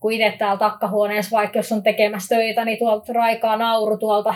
kun 0.00 0.12
itse 0.12 0.34
täällä 0.38 0.58
takkahuoneessa, 0.58 1.36
vaikka 1.36 1.58
jos 1.58 1.72
on 1.72 1.82
tekemässä 1.82 2.34
töitä, 2.34 2.64
niin 2.64 2.78
tuolta 2.78 3.12
raikaa 3.12 3.56
nauru 3.56 3.98
tuolta 3.98 4.34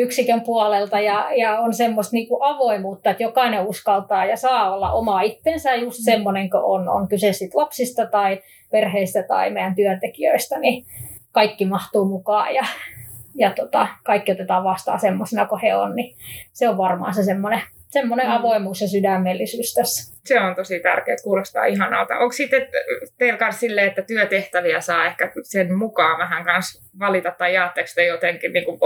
yksikön 0.00 0.40
puolelta 0.40 1.00
ja, 1.00 1.28
ja 1.36 1.58
on 1.58 1.74
semmoista 1.74 2.12
niin 2.12 2.28
kuin 2.28 2.42
avoimuutta, 2.42 3.10
että 3.10 3.22
jokainen 3.22 3.66
uskaltaa 3.66 4.24
ja 4.24 4.36
saa 4.36 4.74
olla 4.74 4.92
oma 4.92 5.20
itsensä 5.20 5.74
just 5.74 5.98
semmoinen 6.04 6.50
kuin 6.50 6.64
on, 6.64 6.88
on 6.88 7.08
kyse 7.08 7.32
sit 7.32 7.54
lapsista 7.54 8.06
tai 8.06 8.42
perheistä 8.70 9.22
tai 9.22 9.50
meidän 9.50 9.74
työntekijöistä, 9.74 10.58
niin 10.58 10.86
kaikki 11.32 11.64
mahtuu 11.64 12.04
mukaan 12.04 12.54
ja 12.54 12.64
ja 13.34 13.50
tota, 13.50 13.88
kaikki 14.04 14.32
otetaan 14.32 14.64
vastaan 14.64 15.00
semmoisena 15.00 15.46
kuin 15.46 15.60
he 15.60 15.76
on, 15.76 15.96
niin 15.96 16.16
se 16.52 16.68
on 16.68 16.76
varmaan 16.76 17.14
se 17.14 17.22
semmoinen 17.22 17.60
semmoinen 17.90 18.26
mm. 18.26 18.32
avoimuus 18.32 18.80
ja 18.80 18.88
sydämellisyys 18.88 19.74
tässä. 19.74 20.19
Se 20.24 20.40
on 20.40 20.54
tosi 20.54 20.80
tärkeää, 20.80 21.16
kuulostaa 21.22 21.64
ihanalta. 21.64 22.18
Onko 22.18 22.32
sitten 22.32 22.66
teillä 23.18 23.38
kanssa 23.38 23.60
silleen, 23.60 23.86
että 23.88 24.02
työtehtäviä 24.02 24.80
saa 24.80 25.06
ehkä 25.06 25.32
sen 25.42 25.74
mukaan 25.74 26.18
vähän 26.18 26.44
kanssa 26.44 26.82
valita, 26.98 27.30
tai 27.38 27.54
jaatteko 27.54 27.88
te 27.94 28.06
jotenkin 28.06 28.52
niin 28.52 28.64
kuin, 28.64 28.78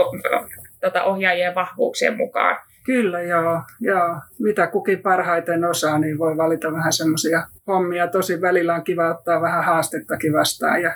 tota 0.81 1.03
ohjaajien 1.05 1.55
vahvuuksien 1.55 2.17
mukaan? 2.17 2.57
Kyllä, 2.85 3.21
joo, 3.21 3.63
joo. 3.81 4.21
Mitä 4.39 4.67
kukin 4.67 5.03
parhaiten 5.03 5.65
osaa, 5.65 5.99
niin 5.99 6.19
voi 6.19 6.37
valita 6.37 6.73
vähän 6.73 6.93
semmoisia 6.93 7.47
hommia. 7.67 8.09
Tosi 8.09 8.41
välillä 8.41 8.75
on 8.75 8.85
kiva 8.85 9.11
ottaa 9.11 9.41
vähän 9.41 9.65
haastettakin 9.65 10.33
vastaan 10.33 10.83
ja 10.83 10.95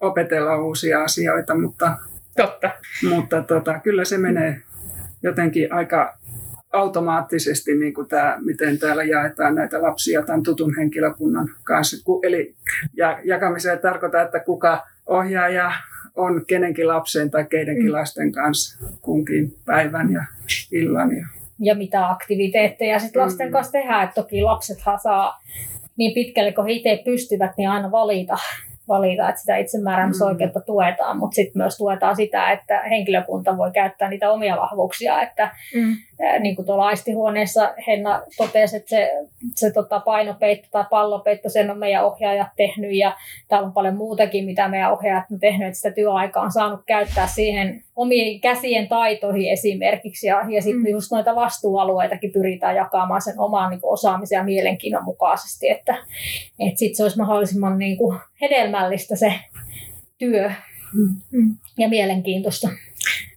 opetella 0.00 0.56
uusia 0.56 1.02
asioita, 1.02 1.54
mutta, 1.54 1.96
Totta. 2.36 2.70
mutta 3.08 3.42
tota, 3.42 3.78
kyllä 3.78 4.04
se 4.04 4.18
menee 4.18 4.60
jotenkin 5.22 5.72
aika 5.72 6.14
automaattisesti, 6.72 7.74
niin 7.74 7.94
kuin 7.94 8.08
tämä, 8.08 8.38
miten 8.40 8.78
täällä 8.78 9.04
jaetaan 9.04 9.54
näitä 9.54 9.82
lapsia 9.82 10.22
tämän 10.22 10.42
tutun 10.42 10.76
henkilökunnan 10.76 11.48
kanssa. 11.64 11.96
Eli 12.22 12.54
jakamiseen 13.24 13.78
tarkoittaa, 13.78 14.22
että 14.22 14.40
kuka 14.40 14.86
ohjaaja 15.06 15.72
on 16.16 16.46
kenenkin 16.46 16.88
lapsen 16.88 17.30
tai 17.30 17.44
keidenkin 17.44 17.86
mm. 17.86 17.92
lasten 17.92 18.32
kanssa 18.32 18.86
kunkin 19.00 19.54
päivän 19.64 20.12
ja 20.12 20.24
illan. 20.72 21.16
Ja, 21.16 21.26
ja 21.58 21.74
mitä 21.74 22.10
aktiviteetteja 22.10 22.98
sitten 22.98 23.22
lasten 23.22 23.48
mm. 23.48 23.52
kanssa 23.52 23.72
tehdään. 23.72 24.04
Että 24.04 24.22
toki 24.22 24.42
lapsethan 24.42 25.00
saa 25.00 25.42
niin 25.96 26.14
pitkälle, 26.14 26.52
kun 26.52 26.64
he 26.64 26.72
itse 26.72 27.02
pystyvät, 27.04 27.52
niin 27.56 27.70
aina 27.70 27.90
valita 27.90 28.38
valita, 28.88 29.28
että 29.28 29.40
sitä 29.40 29.56
itsemääräämisoikeutta 29.56 30.58
mm. 30.58 30.64
tuetaan, 30.64 31.18
mutta 31.18 31.34
sitten 31.34 31.62
myös 31.62 31.76
tuetaan 31.76 32.16
sitä, 32.16 32.50
että 32.50 32.82
henkilökunta 32.82 33.56
voi 33.56 33.70
käyttää 33.70 34.10
niitä 34.10 34.30
omia 34.30 34.56
vahvuuksia, 34.56 35.22
että 35.22 35.50
mm. 35.74 35.96
Niin 36.40 36.56
kuin 36.56 36.66
tuolla 36.66 36.86
aistihuoneessa 36.86 37.74
Henna 37.86 38.22
totesi, 38.36 38.76
että 38.76 38.90
se, 38.90 39.10
se 39.54 39.70
tota 39.70 40.00
painopeitto 40.00 40.68
tai 40.70 40.84
pallopeitto, 40.90 41.48
sen 41.48 41.70
on 41.70 41.78
meidän 41.78 42.04
ohjaajat 42.04 42.48
tehnyt 42.56 42.94
ja 42.94 43.16
täällä 43.48 43.66
on 43.66 43.72
paljon 43.72 43.96
muutakin, 43.96 44.44
mitä 44.44 44.68
meidän 44.68 44.92
ohjaajat 44.92 45.24
on 45.32 45.40
tehnyt, 45.40 45.68
että 45.68 45.76
sitä 45.76 45.90
työaikaa 45.90 46.42
on 46.42 46.52
saanut 46.52 46.80
käyttää 46.86 47.26
siihen 47.26 47.84
omiin 47.96 48.40
käsien 48.40 48.88
taitoihin 48.88 49.52
esimerkiksi 49.52 50.26
ja, 50.26 50.44
ja 50.48 50.62
sitten 50.62 50.82
mm. 50.82 50.90
just 50.90 51.10
noita 51.10 51.34
vastuualueitakin 51.34 52.32
pyritään 52.32 52.76
jakamaan 52.76 53.22
sen 53.22 53.40
omaan 53.40 53.70
niin 53.70 53.80
kuin, 53.80 53.92
osaamisen 53.92 54.36
ja 54.36 54.44
mielenkiinnon 54.44 55.04
mukaisesti, 55.04 55.68
että, 55.68 55.96
että 56.58 56.78
sitten 56.78 56.96
se 56.96 57.02
olisi 57.02 57.18
mahdollisimman 57.18 57.78
niin 57.78 57.96
kuin, 57.96 58.18
hedelmällistä 58.40 59.16
se 59.16 59.34
työ 60.18 60.50
mm. 60.94 61.56
ja 61.78 61.88
mielenkiintoista. 61.88 62.68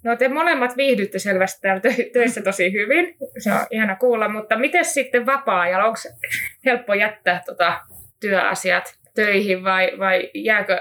No 0.03 0.15
te 0.15 0.29
molemmat 0.29 0.77
viihdytte 0.77 1.19
selvästi 1.19 1.61
täällä 1.61 1.81
töissä 2.13 2.41
tosi 2.41 2.73
hyvin, 2.73 3.15
se 3.37 3.53
on 3.53 3.59
ihana 3.71 3.95
kuulla, 3.95 4.29
mutta 4.29 4.57
miten 4.57 4.85
sitten 4.85 5.25
vapaa-ajalla, 5.25 5.85
onko 5.85 5.99
helppo 6.65 6.93
jättää 6.93 7.41
tota 7.45 7.81
työasiat 8.19 8.95
töihin 9.15 9.63
vai, 9.63 9.91
vai 9.99 10.29
jääkö 10.33 10.79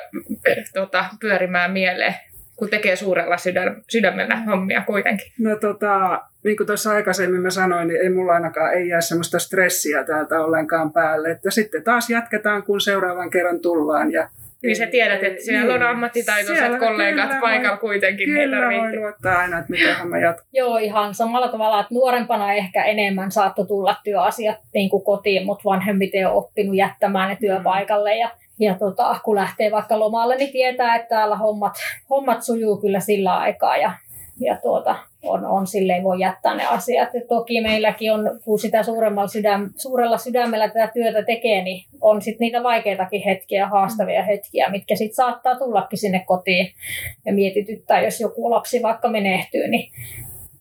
tota, 0.75 1.05
pyörimään 1.21 1.73
mieleen, 1.73 2.15
kun 2.57 2.71
tekee 2.71 2.97
suurella 2.97 3.37
sydän, 3.37 3.83
sydämellä 3.91 4.37
hommia 4.37 4.83
kuitenkin? 4.87 5.33
No 5.39 5.57
tota, 5.57 6.23
niin 6.45 6.57
kuin 6.57 6.67
tuossa 6.67 6.91
aikaisemmin 6.91 7.41
mä 7.41 7.51
sanoin, 7.51 7.89
niin 7.89 8.01
ei 8.01 8.11
mulla 8.11 8.33
ainakaan 8.33 8.75
ei 8.75 8.89
jää 8.89 9.01
semmoista 9.01 9.39
stressiä 9.39 10.05
täältä 10.05 10.41
ollenkaan 10.41 10.93
päälle. 10.93 11.31
Että 11.31 11.51
sitten 11.51 11.85
taas 11.85 12.11
jatketaan, 12.11 12.63
kun 12.63 12.81
seuraavan 12.81 13.31
kerran 13.31 13.61
tullaan. 13.61 14.13
Ja 14.13 14.29
niin 14.67 14.77
sä 14.77 14.87
tiedät, 14.87 15.23
että 15.23 15.45
siellä 15.45 15.75
niin. 15.75 15.83
on 15.83 15.91
ammattitaitoiset 15.91 16.59
siellä, 16.59 16.79
kollegat 16.79 17.29
kyllä 17.29 17.41
paikalla 17.41 17.77
kuitenkin. 17.77 18.27
Kyllä 18.27 18.57
voi 18.57 18.97
luottaa 18.97 19.39
aina, 19.39 19.59
että 19.59 19.71
miten 19.71 20.09
mä 20.09 20.19
jatkan. 20.19 20.47
Joo, 20.53 20.77
ihan 20.77 21.15
samalla 21.15 21.49
tavalla, 21.49 21.81
että 21.81 21.95
nuorempana 21.95 22.53
ehkä 22.53 22.85
enemmän 22.85 23.31
saattoi 23.31 23.67
tulla 23.67 23.97
työasiat 24.05 24.57
niin 24.75 24.91
kuin 24.91 25.05
kotiin, 25.05 25.47
mutta 25.47 25.65
vanhemmiten 25.65 26.29
on 26.29 26.35
oppinut 26.35 26.77
jättämään 26.77 27.29
ne 27.29 27.37
työpaikalle. 27.41 28.17
Ja, 28.17 28.31
ja 28.61 28.75
tota, 28.75 29.21
kun 29.25 29.37
lähtee 29.37 29.71
vaikka 29.71 29.99
lomalle, 29.99 30.37
niin 30.37 30.53
tietää, 30.53 30.97
että 30.97 31.09
täällä 31.09 31.37
hommat, 31.37 31.73
hommat 32.11 32.43
sujuu 32.43 32.77
kyllä 32.77 33.01
sillä 33.01 33.39
aikaa. 33.39 33.77
Ja 33.77 33.93
ja 34.41 34.57
tuota, 34.63 34.97
on, 35.25 35.47
on 35.47 35.67
silleen 35.67 36.05
voi 36.05 36.21
jättää 36.21 36.55
ne 36.55 36.67
asiat. 36.67 37.15
Et 37.15 37.29
toki 37.29 37.61
meilläkin 37.61 38.13
on, 38.13 38.41
kun 38.45 38.59
sitä 38.59 38.83
suuremmalla 38.83 39.29
sydäm, 39.29 39.71
suurella 39.77 40.19
sydämellä 40.19 40.69
tätä 40.69 40.91
työtä 40.95 41.23
tekee, 41.23 41.63
niin 41.63 41.87
on 42.01 42.23
sitten 42.23 42.45
niitä 42.45 42.63
vaikeitakin 42.63 43.23
hetkiä, 43.23 43.69
haastavia 43.69 44.23
hetkiä, 44.23 44.71
mitkä 44.71 44.97
sitten 44.97 45.15
saattaa 45.15 45.59
tullakin 45.59 45.99
sinne 45.99 46.25
kotiin 46.27 46.69
ja 47.27 47.33
mietityttää, 47.33 48.03
jos 48.03 48.21
joku 48.21 48.51
lapsi 48.51 48.83
vaikka 48.83 49.09
menehtyy, 49.09 49.69
niin 49.69 49.93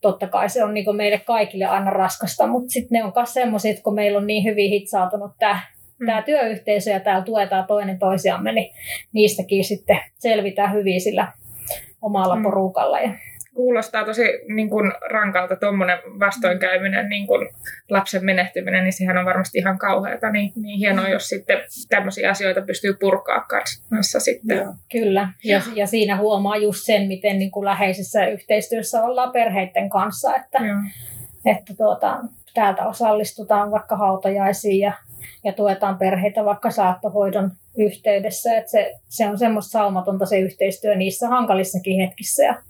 totta 0.00 0.26
kai 0.26 0.50
se 0.50 0.64
on 0.64 0.74
niin 0.74 0.96
meille 0.96 1.18
kaikille 1.18 1.64
aina 1.64 1.90
raskasta, 1.90 2.46
mutta 2.46 2.70
sitten 2.70 2.98
ne 2.98 3.04
on 3.04 3.12
myös 3.16 3.34
semmoiset, 3.34 3.82
kun 3.82 3.94
meillä 3.94 4.18
on 4.18 4.26
niin 4.26 4.44
hyvin 4.44 4.70
hitsautunut 4.70 5.32
tämä 5.38 5.60
mm. 5.98 6.06
tämä 6.06 6.22
työyhteisö 6.22 6.90
ja 6.90 7.00
täällä 7.00 7.24
tuetaan 7.24 7.66
toinen 7.66 7.98
toisiamme, 7.98 8.52
niin 8.52 8.74
niistäkin 9.12 9.64
sitten 9.64 9.98
selvitään 10.18 10.72
hyvin 10.72 11.00
sillä 11.00 11.32
omalla 12.02 12.36
mm. 12.36 12.42
porukalla. 12.42 13.00
Ja 13.00 13.10
kuulostaa 13.54 14.04
tosi 14.04 14.22
niin 14.48 14.70
kuin, 14.70 14.92
rankalta 15.10 15.56
tuommoinen 15.56 15.98
vastoinkäyminen, 16.20 17.08
niin 17.08 17.26
kuin 17.26 17.48
lapsen 17.90 18.24
menehtyminen, 18.24 18.84
niin 18.84 18.92
sehän 18.92 19.18
on 19.18 19.24
varmasti 19.24 19.58
ihan 19.58 19.78
kauheata. 19.78 20.30
Niin, 20.30 20.52
niin 20.56 20.78
hienoa, 20.78 21.08
jos 21.08 21.28
sitten 21.28 21.58
tämmöisiä 21.88 22.30
asioita 22.30 22.62
pystyy 22.62 22.94
purkaa 23.00 23.46
kanssa 23.90 24.20
sitten. 24.20 24.56
Joo. 24.56 24.74
Kyllä, 24.92 25.28
ja, 25.44 25.62
ja 25.74 25.86
siinä 25.86 26.16
huomaa 26.16 26.56
just 26.56 26.80
sen, 26.84 27.08
miten 27.08 27.38
niin 27.38 27.50
kuin 27.50 27.64
läheisessä 27.64 28.26
yhteistyössä 28.26 29.02
ollaan 29.02 29.32
perheiden 29.32 29.90
kanssa, 29.90 30.36
että, 30.36 30.58
että 31.44 31.74
tuota, 31.76 32.20
täältä 32.54 32.86
osallistutaan 32.86 33.70
vaikka 33.70 33.96
hautajaisiin 33.96 34.80
ja, 34.80 34.92
ja 35.44 35.52
tuetaan 35.52 35.98
perheitä 35.98 36.44
vaikka 36.44 36.70
saattohoidon 36.70 37.50
yhteydessä. 37.78 38.56
Että 38.56 38.70
se, 38.70 38.94
se 39.08 39.28
on 39.28 39.38
semmoista 39.38 39.70
saumatonta 39.70 40.26
se 40.26 40.38
yhteistyö 40.38 40.94
niissä 40.94 41.28
hankalissakin 41.28 42.00
hetkissä. 42.00 42.42
Ja, 42.42 42.62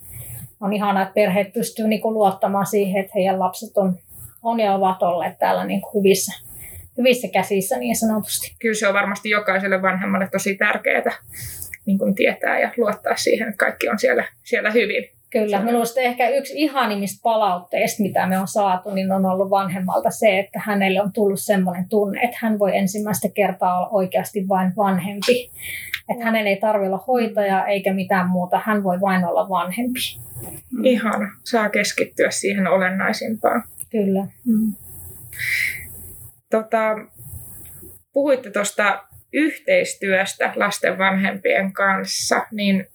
on 0.65 0.73
ihana, 0.73 1.03
että 1.03 1.15
perheet 1.15 1.53
pystyy 1.53 1.89
niin 1.89 2.01
luottamaan 2.05 2.67
siihen, 2.67 3.01
että 3.01 3.13
heidän 3.15 3.39
lapset 3.39 3.77
on, 3.77 3.99
on 4.43 4.61
ja 4.61 4.75
ovat 4.75 5.03
olleet 5.03 5.39
täällä 5.39 5.65
niin 5.65 5.83
hyvissä, 5.95 6.33
hyvissä 6.99 7.29
käsissä 7.29 7.79
niin 7.79 7.97
sanotusti. 7.97 8.55
Kyllä 8.59 8.75
se 8.75 8.89
on 8.89 8.95
varmasti 8.95 9.31
jokaiselle 9.31 9.83
vanhemmalle 9.83 10.29
tosi 10.33 10.57
tärkeää 10.57 11.19
niin 11.87 12.15
tietää 12.15 12.59
ja 12.59 12.71
luottaa 12.77 13.17
siihen, 13.17 13.49
että 13.49 13.65
kaikki 13.65 13.89
on 13.89 13.99
siellä, 13.99 14.25
siellä 14.45 14.71
hyvin. 14.71 15.11
Kyllä, 15.35 15.63
minusta 15.63 16.01
ehkä 16.01 16.29
yksi 16.29 16.53
ihanimmista 16.57 17.21
palautteista, 17.23 18.03
mitä 18.03 18.27
me 18.27 18.39
on 18.39 18.49
saatu, 18.49 18.91
niin 18.91 19.13
on 19.13 19.27
ollut 19.27 19.51
vanhemmalta 19.51 20.11
se, 20.11 20.39
että 20.39 20.61
hänelle 20.65 21.03
on 21.03 21.13
tullut 21.13 21.41
sellainen 21.41 21.89
tunne, 21.89 22.21
että 22.21 22.37
hän 22.41 22.59
voi 22.59 22.77
ensimmäistä 22.77 23.29
kertaa 23.35 23.79
olla 23.79 23.89
oikeasti 23.89 24.49
vain 24.49 24.73
vanhempi. 24.77 25.51
Että 26.09 26.25
hänen 26.25 26.47
ei 26.47 26.57
tarvitse 26.57 26.89
olla 26.89 27.05
hoitaja 27.07 27.67
eikä 27.67 27.93
mitään 27.93 28.29
muuta, 28.29 28.63
hän 28.65 28.85
voi 28.85 29.01
vain 29.01 29.25
olla 29.25 29.49
vanhempi. 29.49 30.01
Mm. 30.73 30.85
Ihana, 30.85 31.31
saa 31.45 31.69
keskittyä 31.69 32.31
siihen 32.31 32.67
olennaisimpaan. 32.67 33.63
Kyllä. 33.91 34.27
Mm. 34.47 34.75
Tota, 36.51 36.97
puhuitte 38.13 38.51
tuosta 38.51 39.05
yhteistyöstä 39.33 40.53
lasten 40.57 40.99
vanhempien 40.99 41.73
kanssa, 41.73 42.47
niin 42.53 42.87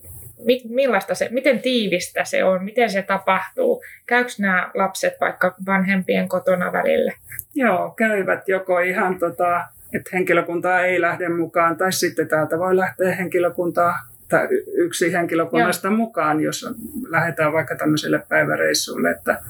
millaista 0.69 1.15
se, 1.15 1.27
miten 1.31 1.59
tiivistä 1.59 2.23
se 2.23 2.43
on, 2.43 2.63
miten 2.63 2.89
se 2.89 3.01
tapahtuu? 3.01 3.83
Käykö 4.07 4.31
nämä 4.39 4.71
lapset 4.73 5.13
vaikka 5.21 5.55
vanhempien 5.65 6.29
kotona 6.29 6.73
välillä? 6.73 7.13
Joo, 7.55 7.93
käyvät 7.97 8.47
joko 8.47 8.79
ihan, 8.79 9.19
tota, 9.19 9.65
että 9.93 10.09
henkilökuntaa 10.13 10.81
ei 10.81 11.01
lähde 11.01 11.29
mukaan, 11.29 11.77
tai 11.77 11.91
sitten 11.91 12.27
täältä 12.27 12.59
voi 12.59 12.77
lähteä 12.77 13.15
henkilökuntaa 13.15 13.93
tai 14.29 14.47
yksi 14.73 15.13
henkilökunnasta 15.13 15.87
Joo. 15.87 15.97
mukaan, 15.97 16.41
jos 16.41 16.65
lähdetään 17.09 17.53
vaikka 17.53 17.75
tämmöiselle 17.75 18.23
päiväreissulle, 18.29 19.11
että 19.11 19.41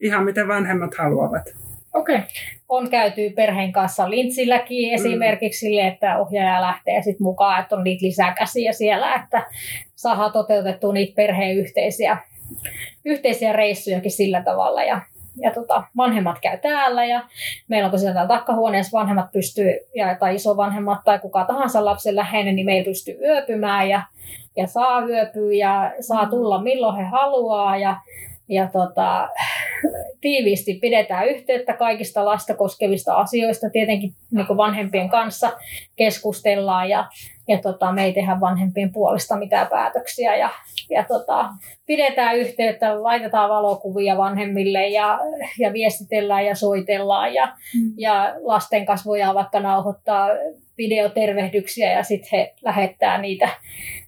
ihan 0.00 0.24
miten 0.24 0.48
vanhemmat 0.48 0.94
haluavat. 0.94 1.65
Okei. 1.96 2.16
Okay. 2.16 2.28
On 2.68 2.90
käyty 2.90 3.30
perheen 3.30 3.72
kanssa 3.72 4.10
Lintsilläkin 4.10 4.94
esimerkiksi 4.94 5.66
mm. 5.66 5.68
sille, 5.68 5.86
että 5.86 6.18
ohjaaja 6.18 6.60
lähtee 6.60 7.02
sitten 7.02 7.24
mukaan, 7.24 7.62
että 7.62 7.76
on 7.76 7.84
niitä 7.84 8.06
lisäkäsiä 8.06 8.72
siellä, 8.72 9.14
että 9.14 9.46
saadaan 9.94 10.32
toteutettua 10.32 10.92
niitä 10.92 11.16
perheen 11.16 11.56
yhteisiä, 11.56 12.16
yhteisiä 13.04 13.52
reissujakin 13.52 14.10
sillä 14.10 14.42
tavalla. 14.42 14.82
Ja, 14.82 15.00
ja 15.42 15.50
tota, 15.50 15.82
vanhemmat 15.96 16.38
käy 16.42 16.58
täällä 16.58 17.04
ja 17.04 17.24
meillä 17.68 17.86
on 17.86 17.92
tosiaan 17.92 18.14
täällä 18.14 18.34
takkahuoneessa 18.34 18.98
vanhemmat 18.98 19.32
pystyy, 19.32 19.70
ja, 19.94 20.14
tai 20.14 20.34
isovanhemmat 20.34 21.00
tai 21.04 21.18
kuka 21.18 21.44
tahansa 21.44 21.84
lapsen 21.84 22.16
läheinen, 22.16 22.56
niin 22.56 22.66
meillä 22.66 22.84
pystyy 22.84 23.18
yöpymään 23.22 23.88
ja, 23.88 24.02
ja 24.56 24.66
saa 24.66 25.00
yöpyä 25.00 25.54
ja 25.54 25.92
saa 26.00 26.24
mm. 26.24 26.30
tulla 26.30 26.62
milloin 26.62 26.96
he 26.96 27.04
haluaa 27.04 27.76
ja 27.76 27.96
ja 28.48 28.68
tota, 28.72 29.28
tiiviisti 30.20 30.74
pidetään 30.74 31.28
yhteyttä 31.28 31.72
kaikista 31.72 32.24
lasta 32.24 32.54
koskevista 32.54 33.14
asioista. 33.14 33.70
Tietenkin 33.70 34.12
niin 34.30 34.56
vanhempien 34.56 35.08
kanssa 35.08 35.52
keskustellaan 35.96 36.88
ja, 36.88 37.08
ja 37.48 37.58
tota, 37.58 37.92
me 37.92 38.04
ei 38.04 38.12
tehdä 38.12 38.40
vanhempien 38.40 38.92
puolesta 38.92 39.36
mitään 39.36 39.66
päätöksiä 39.66 40.36
ja, 40.36 40.50
ja 40.90 41.04
tota, 41.04 41.48
pidetään 41.86 42.36
yhteyttä, 42.36 43.02
laitetaan 43.02 43.50
valokuvia 43.50 44.16
vanhemmille 44.16 44.88
ja, 44.88 45.18
ja 45.58 45.72
viestitellään 45.72 46.46
ja 46.46 46.54
soitellaan 46.54 47.34
ja, 47.34 47.46
mm. 47.46 47.92
ja 47.98 48.34
lasten 48.42 48.86
kanssa 48.86 49.08
voidaan 49.08 49.34
vaikka 49.34 49.60
nauhoittaa 49.60 50.28
videotervehdyksiä 50.78 51.92
ja 51.92 52.02
sitten 52.02 52.28
he 52.32 52.54
lähettää 52.62 53.18
niitä, 53.18 53.48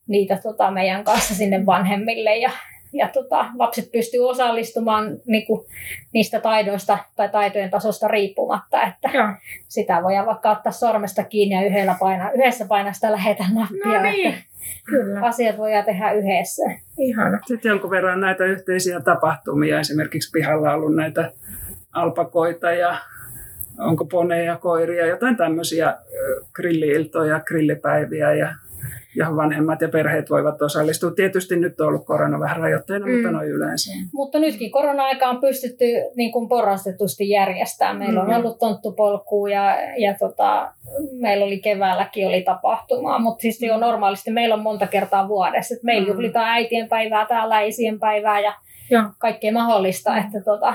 niitä 0.06 0.38
tota, 0.42 0.70
meidän 0.70 1.04
kanssa 1.04 1.34
sinne 1.34 1.66
vanhemmille 1.66 2.36
ja, 2.36 2.50
ja 2.92 3.08
tota, 3.08 3.46
lapset 3.58 3.92
pystyy 3.92 4.28
osallistumaan 4.28 5.18
niinku, 5.26 5.66
niistä 6.12 6.40
taidoista 6.40 6.98
tai 7.16 7.28
taitojen 7.28 7.70
tasosta 7.70 8.08
riippumatta, 8.08 8.82
että 8.82 9.10
Joo. 9.14 9.28
sitä 9.68 10.02
voi 10.02 10.26
vaikka 10.26 10.50
ottaa 10.50 10.72
sormesta 10.72 11.24
kiinni 11.24 11.54
ja 11.54 11.66
yhdellä 11.66 11.96
paina, 12.00 12.30
yhdessä 12.30 12.66
painasta 12.68 13.12
lähetä 13.12 13.44
nappia. 13.52 13.92
No 13.92 14.02
niin. 14.02 14.34
Että 14.34 14.48
Kyllä. 14.84 15.20
Asiat 15.20 15.58
voidaan 15.58 15.84
tehdä 15.84 16.12
yhdessä. 16.12 16.62
Ihana. 16.98 17.38
Sitten 17.46 17.68
jonkun 17.68 17.90
verran 17.90 18.20
näitä 18.20 18.44
yhteisiä 18.44 19.00
tapahtumia, 19.00 19.80
esimerkiksi 19.80 20.30
pihalla 20.30 20.72
ollut 20.72 20.94
näitä 20.94 21.32
alpakoita 21.92 22.72
ja 22.72 22.98
onko 23.78 24.04
poneja, 24.04 24.56
koiria, 24.56 25.06
jotain 25.06 25.36
tämmöisiä 25.36 25.96
grilliiltoja, 26.52 27.40
grillipäiviä 27.40 28.34
ja 28.34 28.54
johon 29.16 29.36
vanhemmat 29.36 29.80
ja 29.80 29.88
perheet 29.88 30.30
voivat 30.30 30.62
osallistua. 30.62 31.10
Tietysti 31.10 31.56
nyt 31.56 31.80
on 31.80 31.88
ollut 31.88 32.06
korona 32.06 32.40
vähän 32.40 32.56
rajoitteena, 32.56 33.06
mm. 33.06 33.12
mutta 33.12 33.30
noin 33.30 33.48
yleensä. 33.48 33.92
Mutta 34.12 34.38
nytkin 34.38 34.70
korona-aika 34.70 35.26
on 35.26 35.40
pystytty 35.40 35.84
niin 36.16 36.32
kuin 36.32 36.48
porrastetusti 36.48 37.28
järjestämään. 37.28 37.98
Meillä 37.98 38.20
on 38.20 38.28
mm. 38.28 38.36
ollut 38.36 38.58
tonttupolkuu 38.58 39.46
ja, 39.46 39.76
ja 39.96 40.14
tota, 40.18 40.72
meillä 41.20 41.44
oli 41.44 41.60
keväälläkin 41.60 42.28
oli 42.28 42.42
tapahtumaa, 42.42 43.18
mutta 43.18 43.42
siis 43.42 43.62
jo 43.62 43.76
normaalisti 43.76 44.30
meillä 44.30 44.54
on 44.54 44.62
monta 44.62 44.86
kertaa 44.86 45.28
vuodessa. 45.28 45.74
Et 45.74 45.82
meillä 45.82 46.06
mm. 46.06 46.12
juhlitaan 46.12 46.48
äitien 46.48 46.88
päivää 46.88 47.26
täällä, 47.26 47.60
isien 47.60 47.98
päivää 48.00 48.40
ja, 48.40 48.54
ja. 48.90 49.10
kaikkea 49.18 49.52
mahdollista, 49.52 50.16
että 50.16 50.40
tota, 50.44 50.74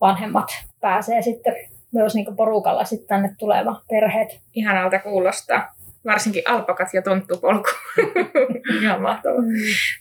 vanhemmat 0.00 0.48
pääsee 0.80 1.22
sitten 1.22 1.54
myös 1.92 2.14
niin 2.14 2.36
porukalla 2.36 2.84
sitten 2.84 3.08
tänne 3.08 3.34
tuleva 3.38 3.80
perheet. 3.88 4.40
Ihanalta 4.54 4.98
kuulostaa 4.98 5.81
varsinkin 6.04 6.42
alpakat 6.46 6.88
ja 6.94 7.02
tonttupolku. 7.02 7.70
Ihan 8.82 9.02
mahtavaa. 9.02 9.40
Mm. 9.40 9.48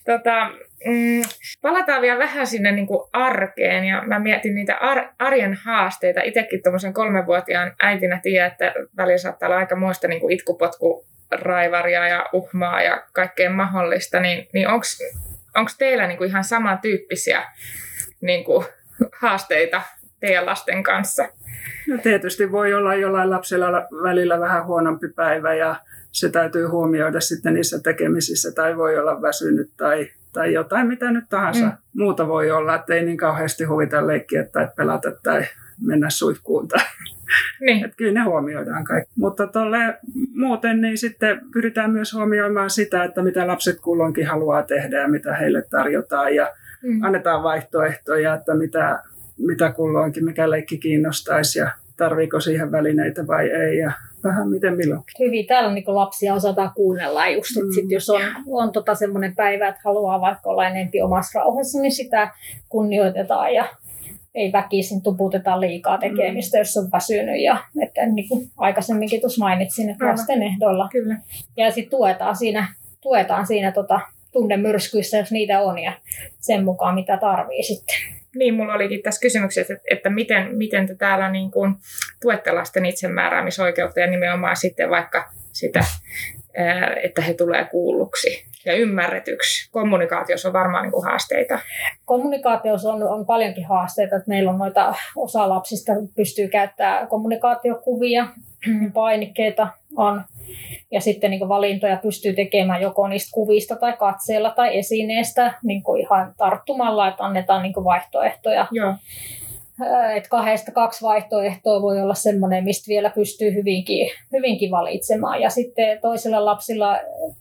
Tota, 0.05 0.49
mm, 0.85 1.21
palataan 1.61 2.01
vielä 2.01 2.19
vähän 2.19 2.47
sinne 2.47 2.71
niin 2.71 2.87
kuin 2.87 3.09
arkeen 3.13 3.83
ja 3.83 4.03
mä 4.05 4.19
mietin 4.19 4.55
niitä 4.55 4.75
ar- 4.75 5.09
arjen 5.19 5.53
haasteita. 5.53 6.21
Itsekin 6.21 6.63
tuommoisen 6.63 6.93
kolmenvuotiaan 6.93 7.75
äitinä 7.81 8.19
tiedän, 8.23 8.51
että 8.51 8.73
välillä 8.97 9.17
saattaa 9.17 9.47
olla 9.47 9.57
aika 9.57 9.75
muista 9.75 10.07
niin 10.07 10.21
kuin 10.21 10.33
itkupotku 10.33 11.05
raivaria 11.31 12.07
ja 12.07 12.25
uhmaa 12.33 12.81
ja 12.81 13.03
kaikkea 13.13 13.49
mahdollista, 13.49 14.19
niin, 14.19 14.47
niin 14.53 14.67
onko 14.67 15.71
teillä 15.77 16.07
niin 16.07 16.17
kuin 16.17 16.29
ihan 16.29 16.43
samantyyppisiä 16.43 17.43
niin 18.21 18.43
kuin 18.43 18.65
haasteita 19.19 19.81
teidän 20.19 20.45
lasten 20.45 20.83
kanssa? 20.83 21.29
No 21.87 21.97
tietysti 21.97 22.51
voi 22.51 22.73
olla 22.73 22.95
jollain 22.95 23.29
lapsella 23.29 23.87
välillä 24.03 24.39
vähän 24.39 24.65
huonompi 24.65 25.07
päivä 25.07 25.53
ja 25.53 25.75
se 26.11 26.29
täytyy 26.29 26.65
huomioida 26.65 27.21
sitten 27.21 27.53
niissä 27.53 27.79
tekemisissä 27.79 28.51
tai 28.51 28.77
voi 28.77 28.97
olla 28.97 29.21
väsynyt 29.21 29.69
tai, 29.77 30.09
tai 30.33 30.53
jotain 30.53 30.87
mitä 30.87 31.11
nyt 31.11 31.25
tahansa 31.29 31.65
mm. 31.65 31.71
muuta 31.93 32.27
voi 32.27 32.51
olla, 32.51 32.75
että 32.75 32.93
ei 32.93 33.05
niin 33.05 33.17
kauheasti 33.17 33.63
huvita 33.63 34.07
leikkiä 34.07 34.43
tai 34.43 34.67
pelata 34.75 35.11
tai 35.23 35.43
mennä 35.81 36.09
suihkuun 36.09 36.67
tai 36.67 36.85
niin. 37.59 37.85
että 37.85 37.97
kyllä 37.97 38.19
ne 38.19 38.25
huomioidaan 38.25 38.83
kaikki. 38.83 39.13
Mutta 39.15 39.47
tolle, 39.47 39.97
muuten 40.35 40.81
niin 40.81 40.97
sitten 40.97 41.41
pyritään 41.53 41.91
myös 41.91 42.13
huomioimaan 42.13 42.69
sitä, 42.69 43.03
että 43.03 43.23
mitä 43.23 43.47
lapset 43.47 43.79
kulloinkin 43.79 44.27
haluaa 44.27 44.63
tehdä 44.63 44.99
ja 44.99 45.07
mitä 45.07 45.35
heille 45.35 45.63
tarjotaan 45.69 46.35
ja 46.35 46.53
mm. 46.83 47.03
annetaan 47.03 47.43
vaihtoehtoja, 47.43 48.33
että 48.33 48.55
mitä, 48.55 49.03
mitä 49.47 49.71
kulloinkin, 49.71 50.25
mikä 50.25 50.49
leikki 50.49 50.77
kiinnostaisi 50.77 51.59
ja 51.59 51.71
tarviiko 51.97 52.39
siihen 52.39 52.71
välineitä 52.71 53.27
vai 53.27 53.49
ei 53.49 53.77
ja 53.77 53.91
vähän 54.23 54.49
miten 54.49 54.77
milloin. 54.77 55.01
Hyvin 55.19 55.47
täällä 55.47 55.73
niin 55.73 55.83
lapsia 55.87 56.33
osataan 56.33 56.71
kuunnella 56.75 57.27
just, 57.27 57.55
mm. 57.55 57.71
sit 57.75 57.91
jos 57.91 58.09
on, 58.09 58.21
on 58.47 58.71
tota 58.71 58.95
semmoinen 58.95 59.35
päivä, 59.35 59.67
että 59.67 59.81
haluaa 59.83 60.21
vaikka 60.21 60.49
olla 60.49 60.67
enempi 60.67 61.01
omassa 61.01 61.39
rauhassa, 61.39 61.81
niin 61.81 61.91
sitä 61.91 62.33
kunnioitetaan 62.69 63.53
ja 63.53 63.65
ei 64.35 64.51
väkisin 64.51 65.01
tuputeta 65.01 65.59
liikaa 65.59 65.97
tekemistä, 65.97 66.57
mm. 66.57 66.61
jos 66.61 66.77
on 66.77 66.89
väsynyt. 66.91 67.41
Ja, 67.41 67.57
että 67.83 68.05
niin 68.05 68.29
kuin 68.29 68.49
aikaisemminkin 68.57 69.21
tuossa 69.21 69.45
mainitsin, 69.45 69.89
että 69.89 70.05
lasten 70.05 70.43
ehdoilla. 70.43 70.89
Kyllä. 70.91 71.17
Ja 71.57 71.71
sitten 71.71 71.91
tuetaan 71.99 72.35
siinä, 72.35 72.67
tuetaan 73.01 73.47
siinä 73.47 73.71
tota, 73.71 73.99
tunnemyrskyissä, 74.31 75.17
jos 75.17 75.31
niitä 75.31 75.61
on, 75.61 75.79
ja 75.79 75.93
sen 76.39 76.63
mukaan 76.63 76.95
mitä 76.95 77.17
tarvii 77.17 77.63
sitten. 77.63 78.20
Niin, 78.35 78.53
mulla 78.53 78.73
olikin 78.73 79.01
tässä 79.01 79.21
kysymyksessä, 79.21 79.73
että, 79.73 79.85
että 79.91 80.09
miten, 80.09 80.57
miten 80.57 80.87
te 80.87 80.95
täällä 80.95 81.31
niin 81.31 81.51
kuin 81.51 81.75
tuette 82.21 82.51
lasten 82.51 82.85
itsemääräämisoikeutta 82.85 83.99
ja 83.99 84.07
nimenomaan 84.07 84.55
sitten 84.55 84.89
vaikka 84.89 85.29
sitä, 85.53 85.85
että 87.03 87.21
he 87.21 87.33
tulee 87.33 87.65
kuulluksi 87.65 88.50
ja 88.65 88.73
ymmärretyksi. 88.73 89.71
Kommunikaatiossa 89.71 90.49
on 90.49 90.53
varmaan 90.53 90.83
niin 90.83 90.91
kuin 90.91 91.05
haasteita. 91.05 91.59
Kommunikaatiossa 92.05 92.93
on, 92.93 93.03
on 93.03 93.25
paljonkin 93.25 93.67
haasteita. 93.67 94.15
Että 94.15 94.29
meillä 94.29 94.51
on 94.51 94.57
noita, 94.57 94.95
osa 95.15 95.49
lapsista 95.49 95.91
pystyy 96.15 96.47
käyttämään 96.47 97.07
kommunikaatiokuvia, 97.07 98.27
painikkeita 98.93 99.67
on. 99.97 100.23
Ja 100.91 101.01
sitten 101.01 101.31
niin 101.31 101.49
valintoja 101.49 101.97
pystyy 101.97 102.33
tekemään 102.33 102.81
joko 102.81 103.07
niistä 103.07 103.29
kuvista 103.33 103.75
tai 103.75 103.97
katseella 103.97 104.51
tai 104.51 104.77
esineestä 104.77 105.53
niin 105.63 105.83
ihan 105.99 106.33
tarttumalla, 106.37 107.07
että 107.07 107.23
annetaan 107.23 107.63
niin 107.63 107.73
vaihtoehtoja. 107.73 108.67
Joo. 108.71 108.93
Et 110.15 110.27
kahdesta 110.27 110.71
kaksi 110.71 111.01
vaihtoehtoa 111.01 111.81
voi 111.81 112.01
olla 112.01 112.13
semmoinen, 112.13 112.63
mistä 112.63 112.87
vielä 112.87 113.09
pystyy 113.09 113.53
hyvinkin, 113.53 114.09
hyvinkin 114.33 114.71
valitsemaan. 114.71 115.41
Ja 115.41 115.49
sitten 115.49 115.99
toisella 116.01 116.45
lapsilla 116.45 116.99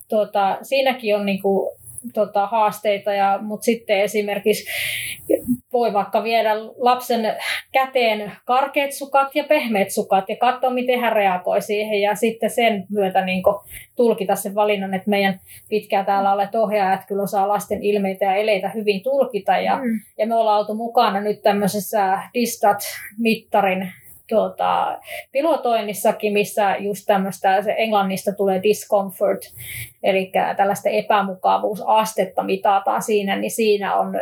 tuota, 0.09 0.57
siinäkin 0.61 1.15
on 1.15 1.25
niin 1.25 1.41
kuin 1.41 1.69
tota, 2.13 2.47
haasteita, 2.47 3.13
ja, 3.13 3.39
mutta 3.41 3.65
sitten 3.65 4.01
esimerkiksi 4.01 4.65
voi 5.73 5.93
vaikka 5.93 6.23
viedä 6.23 6.55
lapsen 6.77 7.35
käteen 7.71 8.31
karkeat 8.45 8.91
sukat 8.91 9.35
ja 9.35 9.43
pehmeät 9.43 9.91
sukat 9.91 10.29
ja 10.29 10.35
katsoa, 10.35 10.69
miten 10.69 10.99
hän 10.99 11.13
reagoi 11.13 11.61
siihen 11.61 12.01
ja 12.01 12.15
sitten 12.15 12.49
sen 12.49 12.85
myötä 12.89 13.25
niin 13.25 13.43
kuin, 13.43 13.55
tulkita 13.95 14.35
sen 14.35 14.55
valinnan, 14.55 14.93
että 14.93 15.09
meidän 15.09 15.39
pitkään 15.69 16.05
täällä 16.05 16.33
olet 16.33 16.55
ohjaajat 16.55 17.01
kyllä 17.07 17.23
osaa 17.23 17.47
lasten 17.47 17.83
ilmeitä 17.83 18.25
ja 18.25 18.35
eleitä 18.35 18.69
hyvin 18.69 19.03
tulkita 19.03 19.57
ja, 19.57 19.77
mm. 19.77 19.99
ja 20.17 20.27
me 20.27 20.35
ollaan 20.35 20.59
oltu 20.59 20.75
mukana 20.75 21.21
nyt 21.21 21.41
tämmöisessä 21.41 22.19
Distat-mittarin 22.33 23.91
tuota, 24.29 24.99
pilotoinnissakin, 25.31 26.33
missä 26.33 26.75
just 26.79 27.03
tämmöistä, 27.05 27.61
se 27.61 27.75
englannista 27.77 28.31
tulee 28.31 28.63
discomfort, 28.63 29.39
eli 30.03 30.31
tällaista 30.57 30.89
epämukavuusastetta 30.89 32.43
mitataan 32.43 33.01
siinä, 33.01 33.35
niin 33.35 33.51
siinä 33.51 33.95
on 33.95 34.13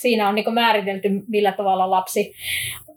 siinä 0.00 0.28
on 0.28 0.34
niin 0.34 0.54
määritelty, 0.54 1.08
millä 1.28 1.52
tavalla 1.52 1.90
lapsi, 1.90 2.32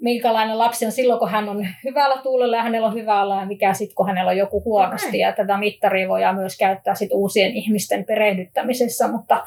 minkälainen 0.03 0.57
lapsi 0.57 0.85
on 0.85 0.91
silloin, 0.91 1.19
kun 1.19 1.29
hän 1.29 1.49
on 1.49 1.67
hyvällä 1.83 2.17
tuulella 2.17 2.55
ja 2.55 2.63
hänellä 2.63 2.87
on 2.87 2.93
hyvä 2.93 3.21
olla 3.21 3.39
ja 3.39 3.45
mikä 3.45 3.73
sitten, 3.73 3.95
kun 3.95 4.07
hänellä 4.07 4.31
on 4.31 4.37
joku 4.37 4.63
huonosti. 4.65 5.07
Okay. 5.07 5.19
Ja 5.19 5.31
tätä 5.31 5.57
mittaria 5.57 6.09
voidaan 6.09 6.35
myös 6.35 6.57
käyttää 6.57 6.95
sit 6.95 7.09
uusien 7.13 7.51
ihmisten 7.51 8.05
perehdyttämisessä, 8.05 9.07
mutta 9.07 9.43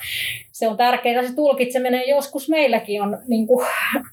se 0.52 0.68
on 0.68 0.76
tärkeää. 0.76 1.22
Se 1.22 1.34
tulkitseminen 1.34 2.08
joskus 2.08 2.48
meilläkin 2.48 3.02
on, 3.02 3.18
niin 3.28 3.46
kuin, 3.46 3.66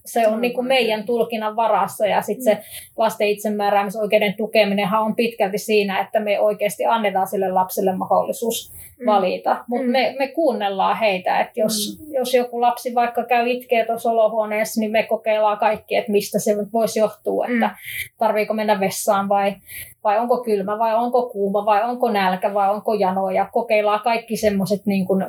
se 0.05 0.27
on 0.27 0.41
niin 0.41 0.53
kuin 0.53 0.67
meidän 0.67 1.03
tulkinnan 1.03 1.55
varassa 1.55 2.07
ja 2.07 2.21
sitten 2.21 2.43
se 2.43 2.63
lasten 2.97 3.27
itsemääräämisoikeuden 3.27 4.33
tukeminen 4.33 4.89
on 5.01 5.15
pitkälti 5.15 5.57
siinä, 5.57 5.99
että 5.99 6.19
me 6.19 6.39
oikeasti 6.39 6.85
annetaan 6.85 7.27
sille 7.27 7.51
lapselle 7.51 7.95
mahdollisuus 7.95 8.73
mm. 8.99 9.05
valita. 9.05 9.63
Mutta 9.67 9.85
mm. 9.85 9.91
me, 9.91 10.15
me 10.19 10.27
kuunnellaan 10.27 10.97
heitä, 10.97 11.39
että 11.39 11.59
jos, 11.59 11.99
mm. 11.99 12.13
jos 12.13 12.33
joku 12.33 12.61
lapsi 12.61 12.95
vaikka 12.95 13.23
käy 13.23 13.49
itkeä 13.49 13.85
tuossa 13.85 14.11
olohuoneessa, 14.11 14.79
niin 14.79 14.91
me 14.91 15.03
kokeillaan 15.03 15.57
kaikki, 15.57 15.95
että 15.95 16.11
mistä 16.11 16.32
se 16.39 16.55
voisi 16.73 16.99
johtua, 16.99 17.45
että 17.45 17.67
mm. 17.67 17.73
tarviiko 18.17 18.53
mennä 18.53 18.79
vessaan 18.79 19.29
vai, 19.29 19.55
vai 20.03 20.19
onko 20.19 20.43
kylmä 20.43 20.79
vai 20.79 20.95
onko 20.95 21.29
kuuma 21.29 21.65
vai 21.65 21.83
onko 21.83 22.11
nälkä 22.11 22.53
vai 22.53 22.69
onko 22.69 22.93
jano 22.93 23.29
ja 23.29 23.49
kokeillaan 23.53 24.01
kaikki 24.03 24.37
semmoiset 24.37 24.85
niin 24.85 25.05
kuin 25.05 25.25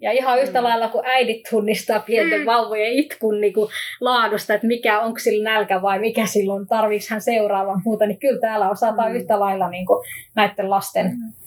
ja 0.00 0.12
ihan 0.12 0.42
yhtä 0.42 0.60
mm. 0.60 0.64
lailla 0.64 0.88
kuin 0.88 1.06
äidit 1.06 1.42
tunnistaa 1.50 2.00
pienten 2.00 2.40
mm. 2.40 2.46
vauvojen 2.46 2.92
itkun 2.92 3.40
niin 3.40 3.52
kuin 3.52 3.70
laadusta, 4.00 4.54
että 4.54 4.66
mikä 4.66 5.00
onko 5.00 5.18
sillä 5.18 5.50
nälkä 5.50 5.82
vai 5.82 5.98
mikä 5.98 6.26
silloin, 6.26 6.66
tarvitsisi 6.66 7.10
hän 7.10 7.20
seuraavan 7.20 7.82
muuta, 7.84 8.06
niin 8.06 8.18
kyllä 8.18 8.40
täällä 8.40 8.70
osataan 8.70 9.10
mm. 9.10 9.16
yhtä 9.16 9.40
lailla 9.40 9.70
niin 9.70 9.86
kuin 9.86 10.04
näiden 10.36 10.70
lasten 10.70 11.06
mm 11.06 11.40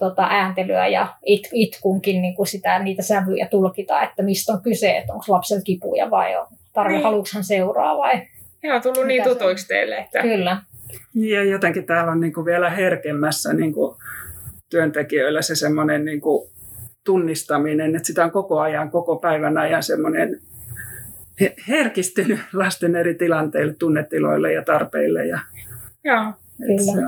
tota, 0.00 0.26
ääntelyä 0.30 0.88
ja 0.88 1.14
it, 1.26 1.48
itkunkin 1.52 2.22
niin 2.22 2.34
kuin 2.34 2.46
sitä, 2.46 2.78
niitä 2.78 3.02
sävyjä 3.02 3.48
tulkita, 3.50 4.02
että 4.02 4.22
mistä 4.22 4.52
on 4.52 4.62
kyse, 4.62 4.96
että 4.96 5.12
onko 5.12 5.24
lapsella 5.28 5.62
kipuja 5.62 6.10
vai 6.10 6.36
tarve, 6.72 6.92
niin. 6.92 7.02
haluatko 7.02 7.30
hän 7.34 7.44
seuraa 7.44 7.98
vai... 7.98 8.22
Joo, 8.62 8.80
tullut 8.80 9.06
niin 9.06 9.24
tutuiksi 9.24 9.68
teille. 9.68 9.96
Että... 9.96 10.22
Kyllä. 10.22 10.62
Niin 11.14 11.36
ja 11.36 11.44
jotenkin 11.44 11.86
täällä 11.86 12.12
on 12.12 12.20
niin 12.20 12.32
kuin 12.32 12.44
vielä 12.44 12.70
herkemmässä 12.70 13.52
niin 13.52 13.72
kuin 13.72 13.96
työntekijöillä 14.70 15.42
se 15.42 15.54
semmoinen 15.54 16.04
niin 16.04 16.20
kuin 16.20 16.50
tunnistaminen, 17.04 17.96
että 17.96 18.06
sitä 18.06 18.24
on 18.24 18.30
koko 18.30 18.60
ajan, 18.60 18.90
koko 18.90 19.16
päivän 19.16 19.58
ajan 19.58 19.82
semmoinen 19.82 20.40
herkistynyt 21.68 22.40
lasten 22.52 22.96
eri 22.96 23.14
tilanteille, 23.14 23.74
tunnetiloille 23.78 24.52
ja 24.52 24.62
tarpeille. 24.62 25.26
Ja, 25.26 25.38
Joo. 26.04 26.32
Kyllä. 26.56 27.02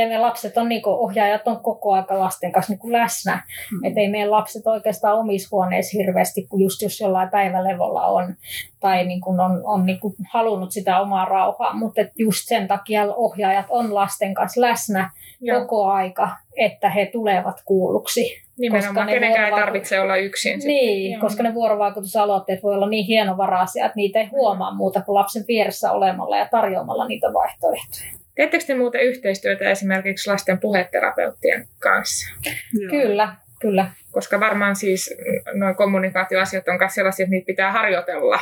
Ja 0.00 0.08
me 0.08 0.18
lapset 0.18 0.56
on, 0.56 0.68
niin 0.68 0.82
kuin, 0.82 0.96
ohjaajat 0.96 1.48
on 1.48 1.60
koko 1.60 1.92
aika 1.92 2.18
lasten 2.18 2.52
kanssa 2.52 2.72
niin 2.72 2.92
läsnä. 2.92 3.42
Mm. 3.72 3.84
Että 3.84 4.00
ei 4.00 4.08
meidän 4.08 4.30
lapset 4.30 4.66
oikeastaan 4.66 5.18
omissa 5.18 5.48
huoneissa 5.52 5.98
hirveästi, 5.98 6.46
kun 6.46 6.60
just 6.60 6.82
jos 6.82 7.00
jollain 7.00 7.30
päivälevolla 7.30 8.06
on 8.06 8.34
tai 8.80 9.04
niin 9.04 9.20
kuin 9.20 9.40
on, 9.40 9.60
on 9.64 9.86
niin 9.86 10.00
kuin 10.00 10.14
halunnut 10.32 10.72
sitä 10.72 11.00
omaa 11.00 11.24
rauhaa. 11.24 11.74
Mutta 11.74 12.00
just 12.18 12.40
sen 12.44 12.68
takia 12.68 13.14
ohjaajat 13.14 13.66
on 13.68 13.94
lasten 13.94 14.34
kanssa 14.34 14.60
läsnä 14.60 15.10
Joo. 15.40 15.60
koko 15.60 15.86
aika, 15.86 16.28
että 16.56 16.90
he 16.90 17.06
tulevat 17.06 17.62
kuulluksi. 17.64 18.42
Nimenomaan, 18.58 18.94
koska 18.94 19.06
kenenkään 19.06 19.32
vuorovaikut... 19.32 19.58
ei 19.58 19.64
tarvitse 19.64 20.00
olla 20.00 20.16
yksin. 20.16 20.60
Niin, 20.64 21.12
Joo. 21.12 21.20
koska 21.20 21.42
ne 21.42 21.54
vuorovaikutusaloitteet 21.54 22.62
voi 22.62 22.74
olla 22.74 22.88
niin 22.88 23.06
hienovaraisia, 23.06 23.86
että 23.86 23.96
niitä 23.96 24.18
ei 24.18 24.26
huomaa 24.26 24.74
muuta 24.74 25.02
kuin 25.02 25.14
lapsen 25.14 25.44
vieressä 25.48 25.92
olemalla 25.92 26.36
ja 26.36 26.48
tarjoamalla 26.50 27.06
niitä 27.08 27.32
vaihtoehtoja. 27.32 28.19
Teettekö 28.34 28.64
te 28.64 28.74
muuten 28.74 29.02
yhteistyötä 29.02 29.70
esimerkiksi 29.70 30.30
lasten 30.30 30.58
puheterapeuttien 30.58 31.68
kanssa? 31.78 32.34
Joo. 32.72 32.90
Kyllä, 32.90 33.36
kyllä. 33.60 33.90
Koska 34.10 34.40
varmaan 34.40 34.76
siis 34.76 35.14
noin 35.54 35.74
kommunikaatioasiat 35.74 36.68
on 36.68 36.78
myös 36.78 36.94
sellaisia, 36.94 37.24
että 37.24 37.30
niitä 37.30 37.46
pitää 37.46 37.72
harjoitella 37.72 38.40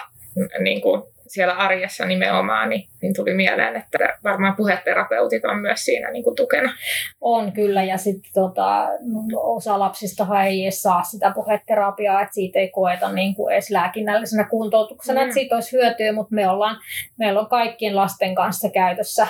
niin 0.60 0.80
kuin 0.80 1.02
siellä 1.28 1.54
arjessa 1.54 2.06
nimenomaan, 2.06 2.68
niin, 2.68 2.88
niin 3.02 3.14
tuli 3.14 3.34
mieleen, 3.34 3.76
että 3.76 4.18
varmaan 4.24 4.56
puheterapeutit 4.56 5.44
on 5.44 5.58
myös 5.58 5.84
siinä 5.84 6.10
niin 6.10 6.24
kuin 6.24 6.36
tukena. 6.36 6.72
On 7.20 7.52
kyllä, 7.52 7.84
ja 7.84 7.96
sitten 7.98 8.32
tota, 8.34 8.88
osa 9.36 9.78
lapsista 9.78 10.44
ei 10.46 10.62
edes 10.62 10.82
saa 10.82 11.02
sitä 11.02 11.32
puheterapiaa, 11.34 12.22
että 12.22 12.34
siitä 12.34 12.58
ei 12.58 12.68
koeta 12.68 13.12
niin 13.12 13.34
kuin 13.34 13.52
edes 13.52 13.70
lääkinnällisenä 13.70 14.44
kuntoutuksena, 14.44 15.20
mm. 15.20 15.24
että 15.24 15.34
siitä 15.34 15.54
olisi 15.54 15.76
hyötyä, 15.76 16.12
mutta 16.12 16.34
me 16.34 16.48
ollaan, 16.48 16.76
meillä 17.18 17.40
on 17.40 17.48
kaikkien 17.48 17.96
lasten 17.96 18.34
kanssa 18.34 18.70
käytössä 18.70 19.26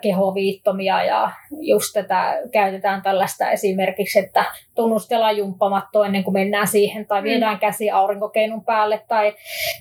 kehoviittomia 0.00 1.04
ja 1.04 1.30
just 1.60 1.92
tätä 1.92 2.38
käytetään 2.52 3.02
tällaista 3.02 3.50
esimerkiksi, 3.50 4.18
että 4.18 4.44
tunnustellaan 4.74 5.36
jumppamatto 5.36 6.04
ennen 6.04 6.24
kuin 6.24 6.34
mennään 6.34 6.66
siihen 6.66 7.06
tai 7.06 7.20
mm. 7.20 7.24
viedään 7.24 7.58
käsi 7.58 7.90
aurinkokeinun 7.90 8.64
päälle 8.64 9.04
tai, 9.08 9.34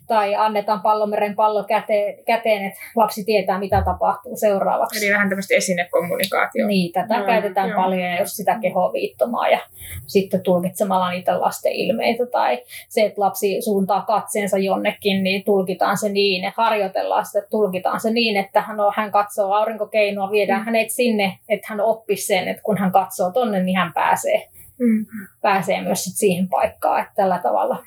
tai 0.07 0.35
annetaan 0.35 0.81
pallomeren 0.81 1.35
pallo 1.35 1.63
käteen, 1.63 2.23
käteen, 2.25 2.65
että 2.65 2.79
lapsi 2.95 3.23
tietää 3.23 3.59
mitä 3.59 3.81
tapahtuu 3.85 4.37
seuraavaksi. 4.37 5.05
Eli 5.05 5.13
vähän 5.13 5.29
tämmöistä 5.29 5.55
esinekommunikaatiota. 5.55 6.67
Niin, 6.67 6.91
tätä 6.91 7.19
no, 7.19 7.25
käytetään 7.25 7.69
joo. 7.69 7.81
paljon 7.81 8.01
ja 8.01 8.19
just 8.19 8.33
sitä 8.35 8.57
kehoviittomaa 8.61 9.49
ja 9.49 9.59
sitten 10.07 10.41
tulkitsemalla 10.41 11.11
niitä 11.11 11.41
lasten 11.41 11.71
ilmeitä 11.71 12.25
tai 12.25 12.63
se, 12.89 13.01
että 13.01 13.21
lapsi 13.21 13.61
suuntaa 13.61 14.01
katseensa 14.01 14.57
jonnekin, 14.57 15.23
niin 15.23 15.43
tulkitaan 15.43 15.97
se 15.97 16.09
niin, 16.09 16.43
että 16.43 16.61
harjoitellaan 16.61 17.25
sitä, 17.25 17.47
tulkitaan 17.49 17.99
se 17.99 18.11
niin, 18.11 18.37
että 18.37 18.61
hän, 18.61 18.79
on, 18.79 18.93
hän 18.95 19.11
katsoo 19.11 19.49
aurinkokeinoa, 19.85 20.31
viedään 20.31 20.61
mm. 20.61 20.65
hänet 20.65 20.91
sinne, 20.91 21.39
että 21.49 21.67
hän 21.69 21.81
oppisi 21.81 22.25
sen, 22.25 22.47
että 22.47 22.63
kun 22.63 22.77
hän 22.77 22.91
katsoo 22.91 23.31
tonne, 23.31 23.63
niin 23.63 23.77
hän 23.77 23.93
pääsee, 23.93 24.47
mm. 24.79 25.05
pääsee 25.41 25.81
myös 25.81 26.03
sit 26.03 26.17
siihen 26.17 26.49
paikkaan, 26.49 27.01
että 27.01 27.13
tällä 27.15 27.39
tavalla 27.43 27.83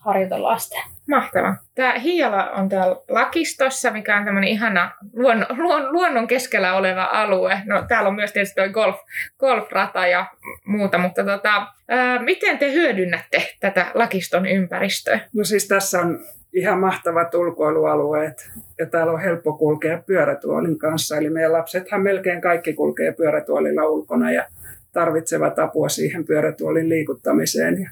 harjoitellaan 0.00 0.60
sitä. 0.60 0.78
Mahtavaa. 1.08 1.56
Tämä 1.74 1.98
Hiala 1.98 2.50
on 2.50 2.68
täällä 2.68 2.96
Lakistossa, 3.08 3.90
mikä 3.90 4.16
on 4.16 4.24
tämmöinen 4.24 4.50
ihana 4.50 4.90
luonnon, 5.12 5.46
luon, 5.56 5.92
luonnon 5.92 6.26
keskellä 6.26 6.74
oleva 6.74 7.08
alue. 7.12 7.62
No, 7.64 7.82
täällä 7.88 8.08
on 8.08 8.14
myös 8.14 8.32
tietysti 8.32 8.54
tuo 8.54 8.68
golf, 8.68 8.96
golfrata 9.38 10.06
ja 10.06 10.26
muuta, 10.64 10.98
mutta 10.98 11.24
tota, 11.24 11.66
ää, 11.88 12.18
miten 12.18 12.58
te 12.58 12.72
hyödynnätte 12.72 13.42
tätä 13.60 13.86
Lakiston 13.94 14.46
ympäristöä? 14.46 15.20
No 15.36 15.44
siis 15.44 15.68
tässä 15.68 16.00
on 16.00 16.18
ihan 16.52 16.78
mahtavat 16.78 17.34
ulkoilualueet 17.34 18.50
ja 18.78 18.86
täällä 18.86 19.12
on 19.12 19.20
helppo 19.20 19.52
kulkea 19.52 20.02
pyörätuolin 20.06 20.78
kanssa. 20.78 21.16
Eli 21.16 21.30
meidän 21.30 21.52
lapsethan 21.52 22.02
melkein 22.02 22.40
kaikki 22.40 22.72
kulkee 22.74 23.12
pyörätuolilla 23.12 23.86
ulkona 23.86 24.32
ja 24.32 24.46
tarvitsevat 24.92 25.58
apua 25.58 25.88
siihen 25.88 26.24
pyörätuolin 26.24 26.88
liikuttamiseen. 26.88 27.80
Ja, 27.80 27.90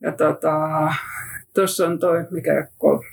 ja 0.00 0.12
tota, 0.12 0.58
tuossa 1.54 1.86
on 1.86 1.98
toi, 1.98 2.24
mikä 2.30 2.66
golf... 2.80 3.04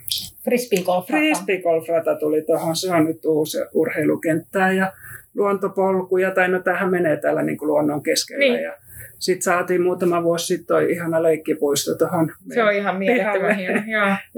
Frisbee 0.43 0.84
golfrata. 0.84 1.19
Frisbee 1.19 1.62
golfrata 1.62 2.15
tuli 2.15 2.41
tuohon, 2.41 2.76
se 2.76 2.91
on 2.91 3.06
nyt 3.06 3.26
uusi 3.26 3.58
urheilukenttää 3.74 4.71
ja 4.71 4.91
luontopolkuja, 5.36 6.32
tai 6.32 6.50
no 6.50 6.60
tähän 6.60 6.91
menee 6.91 7.17
täällä 7.17 7.41
niin 7.41 7.58
kuin 7.58 7.67
luonnon 7.67 8.04
keskellä. 8.04 8.39
Niin. 8.39 8.63
Ja 8.63 8.74
sitten 9.19 9.41
saatiin 9.41 9.81
muutama 9.81 10.23
vuosi 10.23 10.45
sitten 10.45 10.67
toi 10.67 10.91
ihana 10.91 11.23
leikkipuisto 11.23 11.95
tuohon 11.97 12.31
Se 12.53 12.63
on 12.63 12.73
ihan 12.73 12.97
mielettömän 12.97 13.55
hieno, 13.55 13.81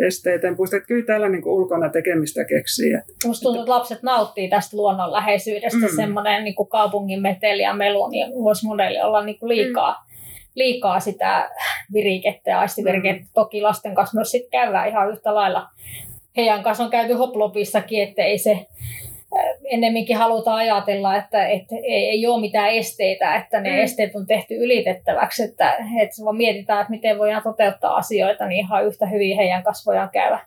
Esteeten 0.07 0.55
puisto. 0.55 0.75
Että 0.75 0.87
kyllä 0.87 1.05
täällä 1.05 1.29
niin 1.29 1.45
ulkona 1.45 1.89
tekemistä 1.89 2.45
keksii. 2.45 2.93
Musta 3.25 3.43
tuntuu, 3.43 3.61
että 3.61 3.71
lapset 3.71 4.03
nauttii 4.03 4.49
tästä 4.49 4.77
luonnonläheisyydestä. 4.77 5.87
Mm. 5.87 5.95
Semmoinen 5.95 6.43
niin 6.43 6.55
kaupungin 6.69 7.21
meteli 7.21 7.61
ja 7.61 7.73
melu, 7.73 8.07
niin 8.07 8.31
voisi 8.43 8.65
monelle 8.65 9.03
olla 9.03 9.25
niin 9.25 9.39
kuin 9.39 9.49
liikaa. 9.49 9.91
Mm 9.91 10.07
liikaa 10.57 10.99
sitä 10.99 11.49
virikettä 11.93 12.49
ja 12.49 12.59
aistivirikettä. 12.59 13.23
Mm. 13.23 13.29
Toki 13.33 13.61
lasten 13.61 13.95
kanssa 13.95 14.17
myös 14.17 14.31
sitten 14.31 14.51
käydään 14.51 14.89
ihan 14.89 15.11
yhtä 15.11 15.35
lailla. 15.35 15.69
Heidän 16.37 16.63
kanssa 16.63 16.83
on 16.83 16.89
käyty 16.89 17.13
hoplopissakin, 17.13 18.03
että 18.03 18.23
ei 18.23 18.37
se 18.37 18.67
ennemminkin 19.69 20.17
halutaan 20.17 20.57
ajatella, 20.57 21.15
että, 21.15 21.47
että 21.47 21.75
ei, 21.75 22.09
ei 22.09 22.27
ole 22.27 22.41
mitään 22.41 22.69
esteitä, 22.69 23.35
että 23.35 23.61
ne 23.61 23.69
mm. 23.69 23.79
esteet 23.79 24.15
on 24.15 24.25
tehty 24.27 24.55
ylitettäväksi, 24.55 25.43
että, 25.43 25.73
että 25.73 26.25
vaan 26.25 26.37
mietitään, 26.37 26.81
että 26.81 26.91
miten 26.91 27.17
voidaan 27.17 27.43
toteuttaa 27.43 27.95
asioita, 27.95 28.45
niin 28.45 28.59
ihan 28.65 28.85
yhtä 28.85 29.05
hyvin 29.05 29.37
heidän 29.37 29.63
kanssa 29.63 29.91
voidaan 29.91 30.09
käydä 30.09 30.39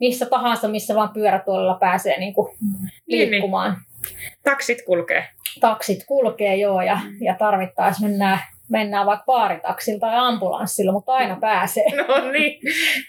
missä 0.00 0.26
tahansa, 0.26 0.68
missä 0.68 0.94
vaan 0.94 1.12
pyörätuolella 1.14 1.74
pääsee 1.74 2.18
niin 2.18 2.34
kuin 2.34 2.56
niin, 2.60 3.30
liikkumaan. 3.30 3.70
Niin, 3.72 4.16
niin. 4.18 4.32
Taksit 4.42 4.82
kulkee. 4.82 5.24
Taksit 5.60 6.04
kulkee, 6.06 6.56
joo, 6.56 6.82
ja, 6.82 6.98
ja 7.20 7.34
tarvittaessa 7.38 8.06
mennään 8.06 8.38
mennään 8.70 9.06
vaikka 9.06 9.24
baaritaksilla 9.24 10.00
tai 10.00 10.16
ambulanssilla, 10.16 10.92
mutta 10.92 11.12
aina 11.12 11.36
pääsee. 11.40 11.84
No 11.96 12.30
niin, 12.32 12.60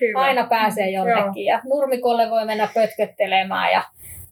hyvä. 0.02 0.22
Aina 0.22 0.48
pääsee 0.48 0.90
jonnekin. 0.90 1.46
Ja 1.46 1.62
nurmikolle 1.64 2.30
voi 2.30 2.46
mennä 2.46 2.70
pötköttelemään 2.74 3.72
ja 3.72 3.84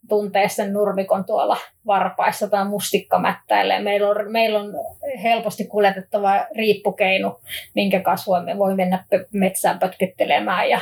tuntee 0.09 0.49
sen 0.49 0.73
nurmikon 0.73 1.25
tuolla 1.25 1.57
varpaissa 1.85 2.47
tai 2.47 2.65
mustikkamättäille. 2.65 3.79
Meillä 3.79 4.09
on, 4.09 4.31
meillä 4.31 4.59
on 4.59 4.73
helposti 5.23 5.65
kuljetettava 5.65 6.45
riippukeinu, 6.55 7.39
minkä 7.75 7.99
kanssa 7.99 8.31
voimme, 8.31 8.57
voi 8.57 8.75
mennä 8.75 9.05
metsään 9.33 9.79
pötköttelemään. 9.79 10.69
Ja, 10.69 10.79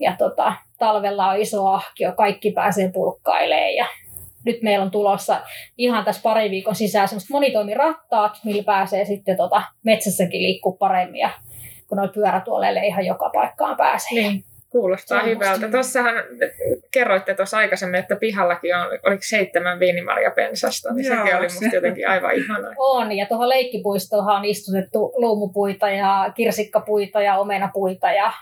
ja 0.00 0.14
tota, 0.18 0.52
talvella 0.78 1.28
on 1.28 1.40
iso 1.40 1.66
ahkio, 1.66 2.12
kaikki 2.12 2.50
pääsee 2.50 2.90
pulkkailemaan 2.92 3.74
ja 3.74 3.86
nyt 4.44 4.62
meillä 4.62 4.84
on 4.84 4.90
tulossa 4.90 5.40
ihan 5.78 6.04
tässä 6.04 6.22
pari 6.22 6.50
viikon 6.50 6.74
sisään 6.74 7.08
semmoiset 7.08 7.30
monitoimirattaat, 7.30 8.32
millä 8.44 8.62
pääsee 8.62 9.04
sitten 9.04 9.36
tota 9.36 9.62
metsässäkin 9.84 10.42
liikkuu 10.42 10.76
paremmin 10.76 11.20
ja 11.20 11.30
kun 11.88 11.96
noilla 11.96 12.12
pyörätuoleille 12.12 12.86
ihan 12.86 13.06
joka 13.06 13.30
paikkaan 13.34 13.76
pääsee. 13.76 14.12
Niin. 14.12 14.44
Kuulostaa 14.72 15.22
se 15.24 15.30
hyvältä. 15.30 15.68
Tuossahan 15.68 16.14
kerroitte 16.90 17.34
tuossa 17.34 17.58
aikaisemmin, 17.58 18.00
että 18.00 18.16
pihallakin 18.16 18.76
on, 18.76 18.86
oliko 19.06 19.22
seitsemän 19.22 19.80
viinimarjapensasta, 19.80 20.94
niin 20.94 21.06
Joo, 21.06 21.16
sekin 21.16 21.36
oli 21.36 21.46
musta 21.46 21.74
jotenkin 21.76 22.08
aivan 22.08 22.34
ihanaa. 22.34 22.72
On, 22.78 23.12
ja 23.12 23.26
tuohon 23.26 23.48
leikkipuistoon 23.48 24.30
on 24.30 24.44
istutettu 24.44 25.12
luumupuita 25.16 25.90
ja 25.90 26.32
kirsikkapuita 26.34 27.22
ja 27.22 27.38
omenapuita 27.38 28.12
ja 28.12 28.32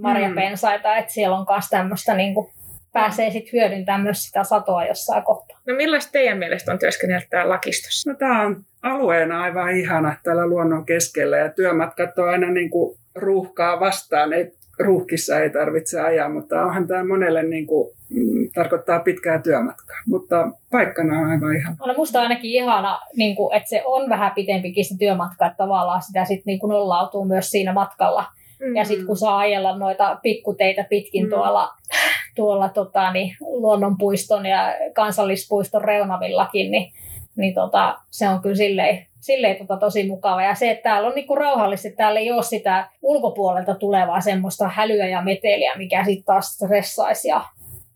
marjapensaita, 0.00 0.88
mm. 0.88 0.98
että 0.98 1.12
siellä 1.12 1.36
on 1.36 1.46
myös 1.50 1.68
tämmöistä 1.70 2.14
niin 2.14 2.34
kuin 2.34 2.52
pääsee 2.92 3.30
sitten 3.30 3.52
hyödyntämään 3.52 4.00
myös 4.00 4.24
sitä 4.24 4.44
satoa 4.44 4.84
jossain 4.84 5.22
kohtaa. 5.22 5.58
No 5.66 5.74
millaista 5.74 6.12
teidän 6.12 6.38
mielestä 6.38 6.72
on 6.72 6.78
työskennellä 6.78 7.26
täällä 7.30 7.52
lakistossa? 7.52 8.10
No 8.10 8.16
tämä 8.16 8.42
on 8.42 8.64
alueena 8.82 9.42
aivan 9.42 9.76
ihana 9.76 10.16
täällä 10.22 10.46
luonnon 10.46 10.86
keskellä 10.86 11.36
ja 11.36 11.48
työmatkat 11.48 12.18
on 12.18 12.28
aina 12.28 12.50
niin 12.50 12.70
kuin 12.70 12.98
ruuhkaa 13.14 13.80
vastaan. 13.80 14.32
Ei, 14.32 14.52
ruuhkissa 14.84 15.40
ei 15.40 15.50
tarvitse 15.50 16.00
ajaa, 16.00 16.28
mutta 16.28 16.62
onhan 16.62 16.86
tämä 16.86 17.04
monelle 17.04 17.42
niin 17.42 17.66
kuin, 17.66 17.96
mm, 18.10 18.50
tarkoittaa 18.54 19.00
pitkää 19.00 19.42
työmatkaa. 19.42 19.96
Mutta 20.06 20.50
paikkana 20.70 21.20
on 21.20 21.28
aivan 21.28 21.56
ihana. 21.56 21.76
On 21.80 21.94
musta 21.96 22.20
ainakin 22.20 22.50
ihana, 22.50 23.00
niin 23.16 23.36
kuin, 23.36 23.56
että 23.56 23.68
se 23.68 23.82
on 23.84 24.08
vähän 24.08 24.32
pitempikin 24.34 24.84
se 24.84 24.98
työmatka, 24.98 25.46
että 25.46 25.56
tavallaan 25.56 26.02
sitä 26.02 26.24
sitten 26.24 26.44
niin 26.46 26.58
kuin 26.60 26.70
nollautuu 26.70 27.24
myös 27.24 27.50
siinä 27.50 27.72
matkalla. 27.72 28.24
Mm-hmm. 28.60 28.76
Ja 28.76 28.84
sitten 28.84 29.06
kun 29.06 29.16
saa 29.16 29.38
ajella 29.38 29.78
noita 29.78 30.18
pikkuteitä 30.22 30.86
pitkin 30.90 31.24
mm-hmm. 31.24 31.34
tuolla 31.34 31.68
tuolla 32.34 32.68
tota, 32.68 33.12
niin, 33.12 33.36
luonnonpuiston 33.40 34.46
ja 34.46 34.74
kansallispuiston 34.94 35.84
reunavillakin, 35.84 36.70
niin, 36.70 36.92
niin 37.36 37.54
tota, 37.54 37.98
se 38.10 38.28
on 38.28 38.42
kyllä 38.42 38.56
silleen, 38.56 39.06
silleen 39.20 39.56
tota, 39.56 39.76
tosi 39.76 40.06
mukava. 40.06 40.42
Ja 40.42 40.54
se, 40.54 40.70
että 40.70 40.82
täällä 40.82 41.08
on 41.08 41.14
niinku 41.14 41.34
rauhallisesti, 41.34 41.96
täällä 41.96 42.20
ei 42.20 42.32
ole 42.32 42.42
sitä 42.42 42.90
ulkopuolelta 43.02 43.74
tulevaa 43.74 44.20
semmoista 44.20 44.68
hälyä 44.68 45.06
ja 45.06 45.22
meteliä, 45.22 45.74
mikä 45.76 46.04
sitten 46.04 46.24
taas 46.24 46.54
stressaisi 46.54 47.28
ja 47.28 47.44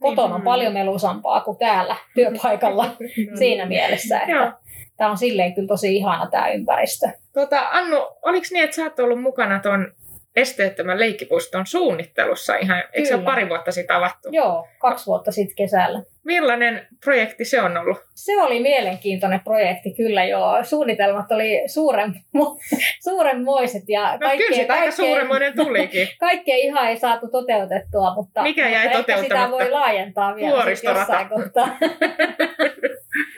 kotona 0.01 0.35
on 0.35 0.43
paljon 0.43 0.73
melusampaa 0.73 1.41
kuin 1.41 1.59
täällä 1.59 1.97
työpaikalla 2.15 2.91
siinä 3.39 3.67
mielessä. 3.67 4.21
Että 4.21 4.53
tämä 4.97 5.11
on 5.11 5.19
silleen 5.19 5.55
kyllä 5.55 5.69
tosi 5.69 5.97
ihana 5.97 6.31
tämä 6.31 6.49
ympäristö. 6.49 7.09
Tota, 7.33 7.69
Annu, 7.71 7.97
oliko 8.23 8.47
niin, 8.51 8.65
että 8.65 8.77
sä 8.77 8.83
oot 8.83 8.99
ollut 8.99 9.23
mukana 9.23 9.61
tuon 9.61 9.93
esteettömän 10.37 10.99
leikkipuiston 10.99 11.67
suunnittelussa 11.67 12.57
ihan, 12.57 12.83
eikö 12.93 13.09
se 13.09 13.19
pari 13.19 13.49
vuotta 13.49 13.73
sitten 13.73 13.97
avattu? 13.97 14.29
Joo, 14.33 14.69
kaksi 14.79 15.07
vuotta 15.07 15.33
sitten 15.33 15.57
kesällä. 15.57 16.03
Millainen 16.25 16.87
projekti 17.05 17.45
se 17.45 17.61
on 17.61 17.77
ollut? 17.77 17.99
Se 18.15 18.43
oli 18.43 18.61
mielenkiintoinen 18.61 19.41
projekti, 19.41 19.95
kyllä 19.97 20.25
joo. 20.25 20.65
Suunnitelmat 20.65 21.33
oli 21.33 21.63
suuren, 21.67 22.15
suurenmoiset 23.09 23.83
ja 23.89 24.19
No 24.21 24.31
kyllä 24.37 24.57
sitä 24.57 24.75
aika 24.75 24.91
suuremmoinen 24.91 25.57
tulikin. 25.57 26.09
kaikkea 26.21 26.57
ihan 26.57 26.89
ei 26.89 26.97
saatu 26.97 27.29
toteutettua, 27.31 28.15
mutta, 28.15 28.43
Mikä 28.43 28.69
jäi 28.69 28.97
mutta 28.97 29.13
ehkä 29.13 29.23
sitä 29.23 29.51
voi 29.51 29.71
laajentaa 29.71 30.37
vielä 30.37 30.71
jossain 30.71 31.29
kohtaa. 31.29 31.77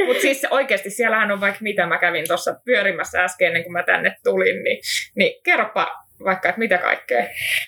Mutta 0.06 0.20
siis 0.22 0.46
oikeasti 0.50 0.90
siellähän 0.90 1.30
on 1.30 1.40
vaikka 1.40 1.58
mitä 1.62 1.86
mä 1.86 1.98
kävin 1.98 2.28
tuossa 2.28 2.54
pyörimässä 2.64 3.24
äsken 3.24 3.46
ennen 3.46 3.62
kuin 3.62 3.72
mä 3.72 3.82
tänne 3.82 4.16
tulin, 4.24 4.64
niin, 4.64 4.78
niin 5.14 5.42
kerropa 5.42 6.05
vaikka, 6.24 6.48
että 6.48 6.58
mitä 6.58 6.78
kaikkea. 6.78 7.24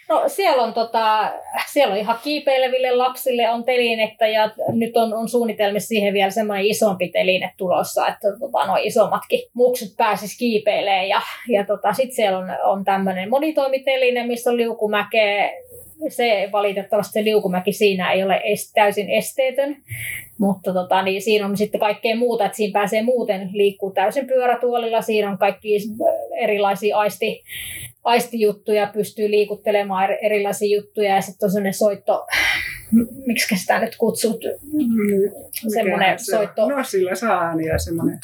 No 0.08 0.24
siellä 0.26 0.62
on, 0.62 0.74
tota, 0.74 1.32
siellä 1.66 1.92
on 1.92 1.98
ihan 1.98 2.18
kiipeileville 2.22 2.90
lapsille 2.90 3.50
on 3.50 3.64
telinettä 3.64 4.26
ja 4.26 4.50
nyt 4.68 4.96
on, 4.96 5.14
on 5.14 5.28
suunnitelmissa 5.28 5.88
siihen 5.88 6.14
vielä 6.14 6.30
semmoinen 6.30 6.66
isompi 6.66 7.08
teline 7.08 7.52
tulossa, 7.56 8.08
että 8.08 8.28
tota, 8.40 8.66
nuo 8.66 8.76
isommatkin 8.80 9.40
muksut 9.54 9.96
pääsis 9.96 10.38
kiipeilemään 10.38 11.08
ja, 11.08 11.20
ja 11.48 11.64
tota, 11.64 11.92
sitten 11.92 12.16
siellä 12.16 12.38
on, 12.38 12.46
on 12.64 12.84
tämmöinen 12.84 13.30
monitoimiteline, 13.30 14.26
missä 14.26 14.50
on 14.50 14.56
liukumäkeä. 14.56 15.50
Se 16.08 16.48
valitettavasti 16.52 17.12
se 17.12 17.24
liukumäki 17.24 17.72
siinä 17.72 18.12
ei 18.12 18.24
ole 18.24 18.40
est, 18.44 18.72
täysin 18.74 19.10
esteetön, 19.10 19.76
mutta 20.38 20.72
tota, 20.72 21.02
niin 21.02 21.22
siinä 21.22 21.46
on 21.46 21.56
sitten 21.56 21.80
kaikkea 21.80 22.16
muuta, 22.16 22.44
että 22.44 22.56
siinä 22.56 22.72
pääsee 22.72 23.02
muuten 23.02 23.50
liikkuu 23.52 23.90
täysin 23.90 24.26
pyörätuolilla, 24.26 25.02
siinä 25.02 25.30
on 25.30 25.38
kaikki 25.38 25.76
erilaisia 26.36 26.96
aisti, 26.96 27.42
aistijuttuja, 28.04 28.90
pystyy 28.92 29.30
liikuttelemaan 29.30 30.04
eri- 30.04 30.18
erilaisia 30.22 30.76
juttuja 30.76 31.14
ja 31.14 31.20
sitten 31.20 31.46
on 31.46 31.50
sellainen 31.50 31.74
soitto, 31.74 32.26
miksi 33.26 33.56
sitä 33.56 33.78
nyt 33.78 33.96
kutsut, 33.96 34.40
semmoinen 35.72 35.98
Mikähän 35.98 36.18
se 36.18 36.36
on? 36.36 36.42
soitto, 36.42 36.68
No 36.68 36.84
sillä 36.84 37.14
saa 37.14 37.42
ääniä 37.42 37.78
semmoinen 37.78 38.18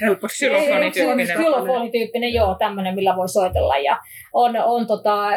helposti. 0.00 0.38
Xylofonityyppinen. 0.38 1.36
Xylofonityyppinen, 1.36 2.34
joo, 2.34 2.54
tämmöinen, 2.54 2.94
millä 2.94 3.16
voi 3.16 3.28
soitella. 3.28 3.76
Ja 3.76 3.98
on, 4.32 4.56
on 4.56 4.86
tota, 4.86 5.28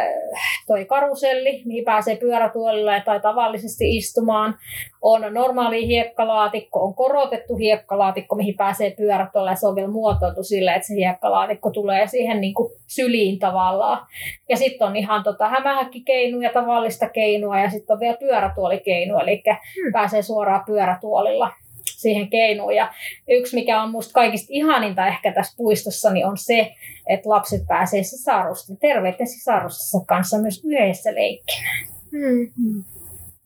toi 0.67 0.85
karuselli, 0.85 1.61
mihin 1.65 1.85
pääsee 1.85 2.15
pyörätuolilla 2.15 2.99
tai 2.99 3.19
tavallisesti 3.19 3.97
istumaan. 3.97 4.55
On 5.01 5.33
normaali 5.33 5.87
hiekkalaatikko, 5.87 6.79
on 6.79 6.93
korotettu 6.93 7.55
hiekkalaatikko, 7.55 8.35
mihin 8.35 8.57
pääsee 8.57 8.91
pyörätuolilla 8.97 9.51
ja 9.51 9.55
se 9.55 9.67
on 9.67 9.75
vielä 9.75 9.91
muotoiltu 9.91 10.43
silleen, 10.43 10.75
että 10.75 10.87
se 10.87 10.95
hiekkalaatikko 10.95 11.71
tulee 11.71 12.07
siihen 12.07 12.41
niin 12.41 12.53
kuin 12.53 12.73
syliin 12.87 13.39
tavallaan. 13.39 14.07
Ja 14.49 14.57
sitten 14.57 14.87
on 14.87 14.95
ihan 14.95 15.23
tota 15.23 15.47
hämähäkkikeinua, 15.47 16.49
tavallista 16.53 17.09
keinua 17.09 17.59
ja 17.59 17.69
sitten 17.69 17.93
on 17.93 17.99
vielä 17.99 18.17
pyörätuolikeinu, 18.79 19.19
eli 19.19 19.43
Hmm. 19.45 19.91
pääsee 19.93 20.21
suoraan 20.21 20.63
pyörätuolilla 20.65 21.53
siihen 21.85 22.29
keinuun. 22.29 22.75
Ja 22.75 22.93
yksi, 23.29 23.55
mikä 23.55 23.81
on 23.81 23.91
musta 23.91 24.13
kaikista 24.13 24.47
ihaninta 24.49 25.07
ehkä 25.07 25.33
tässä 25.33 25.53
puistossa, 25.57 26.11
niin 26.11 26.25
on 26.25 26.37
se, 26.37 26.71
että 27.09 27.29
lapset 27.29 27.61
pääsee 27.67 28.03
sisarusten, 28.03 28.77
terveiden 28.77 29.27
sisarustensa 29.27 30.05
kanssa 30.07 30.37
myös 30.37 30.61
yhdessä 30.65 31.15
leikkimään. 31.15 31.87
Hmm. 32.11 32.83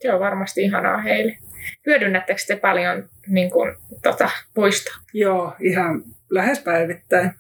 Se 0.01 0.13
on 0.13 0.19
varmasti 0.19 0.61
ihanaa 0.61 0.97
heille. 0.97 1.37
Hyödynnättekö 1.85 2.41
te 2.47 2.55
paljon 2.55 3.09
niin 3.27 3.51
kun, 3.51 3.75
tota, 4.03 4.29
puistoa? 4.53 4.95
Joo, 5.13 5.53
ihan 5.59 6.03
lähes 6.29 6.59
päivittäin. 6.59 7.31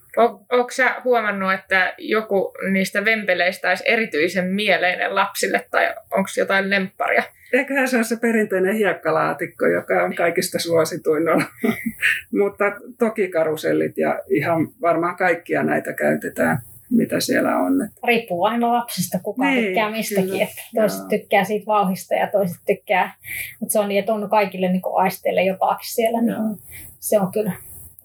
Onko 0.51 0.71
sä 0.71 0.95
huomannut, 1.03 1.53
että 1.53 1.93
joku 1.97 2.53
niistä 2.71 3.05
vempeleistä 3.05 3.69
olisi 3.69 3.83
erityisen 3.87 4.45
mieleinen 4.45 5.15
lapsille 5.15 5.65
tai 5.71 5.93
onko 6.11 6.29
jotain 6.37 6.69
lempparia? 6.69 7.23
Eiköhän 7.53 7.87
se 7.87 7.95
ole 7.95 8.03
se 8.03 8.15
perinteinen 8.15 8.75
hiekkalaatikko, 8.75 9.65
joka 9.65 10.03
on 10.03 10.15
kaikista 10.15 10.59
suosituin. 10.59 11.23
Mutta 12.39 12.65
toki 12.99 13.27
karusellit 13.27 13.97
ja 13.97 14.19
ihan 14.29 14.67
varmaan 14.81 15.15
kaikkia 15.15 15.63
näitä 15.63 15.93
käytetään, 15.93 16.57
mitä 16.91 17.19
siellä 17.19 17.57
on. 17.57 17.89
Riippuu 18.07 18.45
aina 18.45 18.73
lapsesta, 18.73 19.19
kuka 19.23 19.45
Niin, 19.45 19.65
tykkää 19.65 19.91
mistäkin. 19.91 20.29
kyllä. 20.29 20.43
Että 20.43 20.61
toiset 20.75 20.99
Joo. 20.99 21.09
tykkää 21.09 21.43
siitä 21.43 21.65
vauhista 21.65 22.15
ja 22.15 22.27
toiset 22.27 22.57
tykkää, 22.67 23.15
mutta 23.59 23.73
se 23.73 23.79
on 23.79 23.89
niin, 23.89 23.99
että 23.99 24.13
on 24.13 24.29
kaikille 24.29 24.71
niin 24.71 24.81
aisteille 24.95 25.43
jotakin 25.43 25.93
siellä. 25.93 26.21
Niin 26.21 26.31
Joo. 26.31 26.57
se 26.99 27.19
on 27.19 27.31
kyllä, 27.31 27.51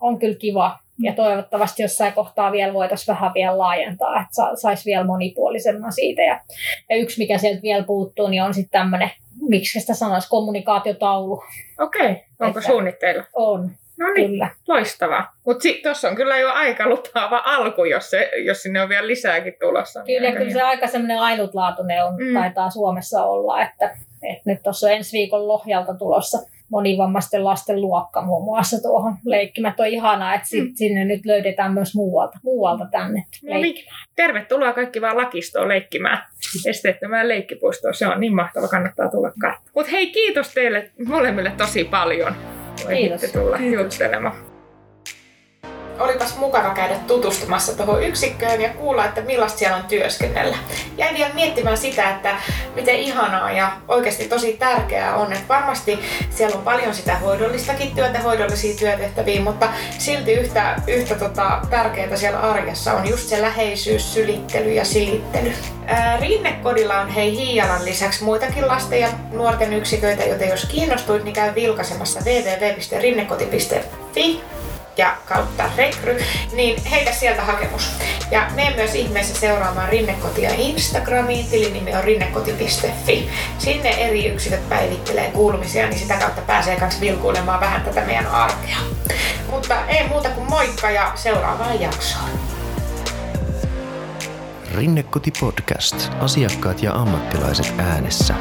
on 0.01 0.19
kyllä 0.19 0.37
kiva. 0.37 0.79
Ja 1.03 1.13
toivottavasti 1.13 1.83
jossain 1.83 2.13
kohtaa 2.13 2.53
vielä 2.53 2.73
voitaisiin 2.73 3.15
vähän 3.15 3.35
vielä 3.35 3.59
laajentaa, 3.59 4.15
että 4.21 4.35
sa- 4.35 4.57
saisi 4.57 4.85
vielä 4.85 5.05
monipuolisemman 5.05 5.93
siitä. 5.93 6.23
Ja, 6.23 6.41
ja 6.91 6.97
yksi, 6.97 7.19
mikä 7.19 7.39
sieltä 7.39 7.63
vielä 7.63 7.85
puuttuu, 7.85 8.29
niin 8.29 8.43
on 8.43 8.55
sitten 8.55 8.81
tämmöinen, 8.81 9.11
miksi 9.49 9.81
sitä 9.81 9.95
sanoisi, 9.95 10.29
kommunikaatiotaulu. 10.29 11.43
Okei, 11.81 12.09
onko 12.41 12.59
Että- 12.59 12.71
suunnitteilla? 12.71 13.25
On, 13.35 13.71
No 13.99 14.13
niin, 14.13 14.31
kyllä. 14.31 14.49
loistavaa. 14.69 15.33
Mutta 15.47 15.69
tuossa 15.83 16.09
on 16.09 16.17
kyllä 16.17 16.39
jo 16.39 16.51
aika 16.53 16.89
lupaava 16.89 17.43
alku, 17.47 17.85
jos, 17.85 18.11
se, 18.11 18.31
jos 18.45 18.63
sinne 18.63 18.83
on 18.83 18.89
vielä 18.89 19.07
lisääkin 19.07 19.55
tulossa. 19.61 20.03
niin 20.03 20.23
Kyllä, 20.23 20.33
kyllä 20.39 20.53
se 20.53 20.63
aika 20.63 20.87
semmoinen 20.87 21.19
ainutlaatuinen 21.19 22.05
on, 22.05 22.15
Mm. 22.15 22.35
taitaa 22.41 22.71
Suomessa 22.71 23.25
olla, 23.25 23.63
että, 23.63 23.97
että 24.23 24.43
nyt 24.45 24.63
tuossa 24.63 24.87
on 24.87 24.93
ensi 24.93 25.13
viikon 25.19 25.49
Lohjalta 25.49 25.95
tulossa 25.95 26.39
monivammaisten 26.71 27.45
lasten 27.45 27.81
luokka 27.81 28.23
muun 28.23 28.45
muassa 28.45 28.83
tuohon 28.83 29.15
leikkimät. 29.25 29.81
On 29.81 29.87
ihanaa, 29.87 30.35
että 30.35 30.49
sit, 30.49 30.65
Mm. 30.65 30.71
sinne 30.75 31.05
nyt 31.05 31.21
löydetään 31.27 31.73
myös 31.75 31.95
muualta, 31.95 32.39
muualta 32.43 32.87
tänne 32.91 33.25
No 33.43 33.49
niin. 33.55 33.61
leikkimään. 33.61 34.07
Tervetuloa 34.17 34.73
kaikki 34.73 35.01
vaan 35.01 35.17
lakistoon 35.17 35.69
leikkimään. 35.69 36.19
Esteettömään 36.67 37.29
leikkipuistoon. 37.29 37.95
Se 37.95 38.07
on 38.07 38.21
niin 38.21 38.35
mahtava, 38.35 38.69
kannattaa 38.69 39.11
tulla 39.11 39.29
katsomaan. 39.41 39.71
Mutta 39.75 39.91
hei, 39.93 40.07
kiitos 40.11 40.55
teille 40.55 40.91
molemmille 41.07 41.53
tosi 41.57 41.85
paljon. 41.85 42.35
ehditte 42.89 43.29
tulla 43.29 43.59
Kiitos. 43.59 43.83
juttelemaan. 43.85 44.50
Olipas 46.01 46.37
mukava 46.37 46.75
käydä 46.75 46.95
tutustumassa 47.07 47.77
tuohon 47.77 48.03
yksikköön 48.03 48.61
ja 48.61 48.69
kuulla, 48.69 49.05
että 49.05 49.21
millaista 49.21 49.59
siellä 49.59 49.77
on 49.77 49.85
työskennellä. 49.85 50.57
Jäin 50.99 51.17
vielä 51.17 51.35
miettimään 51.35 51.77
sitä, 51.77 52.11
että 52.11 52.37
miten 52.75 52.97
ihanaa 52.97 53.53
ja 53.53 53.73
oikeasti 53.89 54.29
tosi 54.29 54.53
tärkeää 54.53 55.17
on, 55.17 55.33
että 55.33 55.49
varmasti 55.49 55.99
siellä 56.31 56.57
on 56.57 56.63
paljon 56.63 56.95
sitä 56.95 57.17
hoidollistakin 57.17 57.95
työtä, 57.95 58.19
hoidollisia 58.19 58.77
työtehtäviä, 58.77 59.41
mutta 59.41 59.69
silti 59.99 60.33
yhtä, 60.33 60.77
yhtä 60.87 61.15
tota, 61.15 61.61
tärkeää 61.71 62.17
siellä 62.17 62.39
arjessa 62.39 62.93
on 62.93 63.09
just 63.09 63.29
se 63.29 63.43
läheisyys, 63.43 64.15
sylittely 64.15 64.73
ja 64.73 64.85
silittely. 64.85 65.53
Rinnekodilla 66.21 67.01
on 67.01 67.09
hei 67.09 67.37
Hiialan 67.37 67.85
lisäksi 67.85 68.25
muitakin 68.25 68.69
lasten 68.69 69.01
ja 69.01 69.09
nuorten 69.33 69.73
yksiköitä, 69.73 70.25
joten 70.25 70.49
jos 70.49 70.65
kiinnostuit, 70.65 71.25
niin 71.25 71.35
käy 71.35 71.55
vilkaisemassa 71.55 72.21
www.rinnekoti.fi 72.21 74.41
ja 74.97 75.17
kautta 75.27 75.71
rekry, 75.77 76.19
niin 76.53 76.85
heitä 76.85 77.13
sieltä 77.13 77.43
hakemus. 77.43 77.91
Ja 78.31 78.47
mene 78.55 78.77
myös 78.77 78.95
ihmeessä 78.95 79.41
seuraamaan 79.41 79.89
Rinnekotia 79.89 80.51
Instagramiin, 80.57 81.47
tilinimi 81.47 81.95
on 81.95 82.05
rinnekoti.fi. 82.05 83.31
Sinne 83.59 83.89
eri 83.89 84.27
yksiköt 84.27 84.69
päivittelee 84.69 85.31
kuulumisia, 85.31 85.87
niin 85.87 85.99
sitä 85.99 86.15
kautta 86.17 86.41
pääsee 86.41 86.81
myös 86.81 87.01
vilkuilemaan 87.01 87.61
vähän 87.61 87.83
tätä 87.83 88.01
meidän 88.01 88.27
arkea. 88.27 88.77
Mutta 89.51 89.87
ei 89.87 90.09
muuta 90.09 90.29
kuin 90.29 90.51
moikka 90.51 90.91
ja 90.91 91.13
seuraavaan 91.15 91.81
jaksoon. 91.81 92.31
Rinnekoti 94.75 95.33
Podcast. 95.41 96.13
Asiakkaat 96.21 96.83
ja 96.83 96.93
ammattilaiset 96.93 97.75
äänessä. 97.79 98.35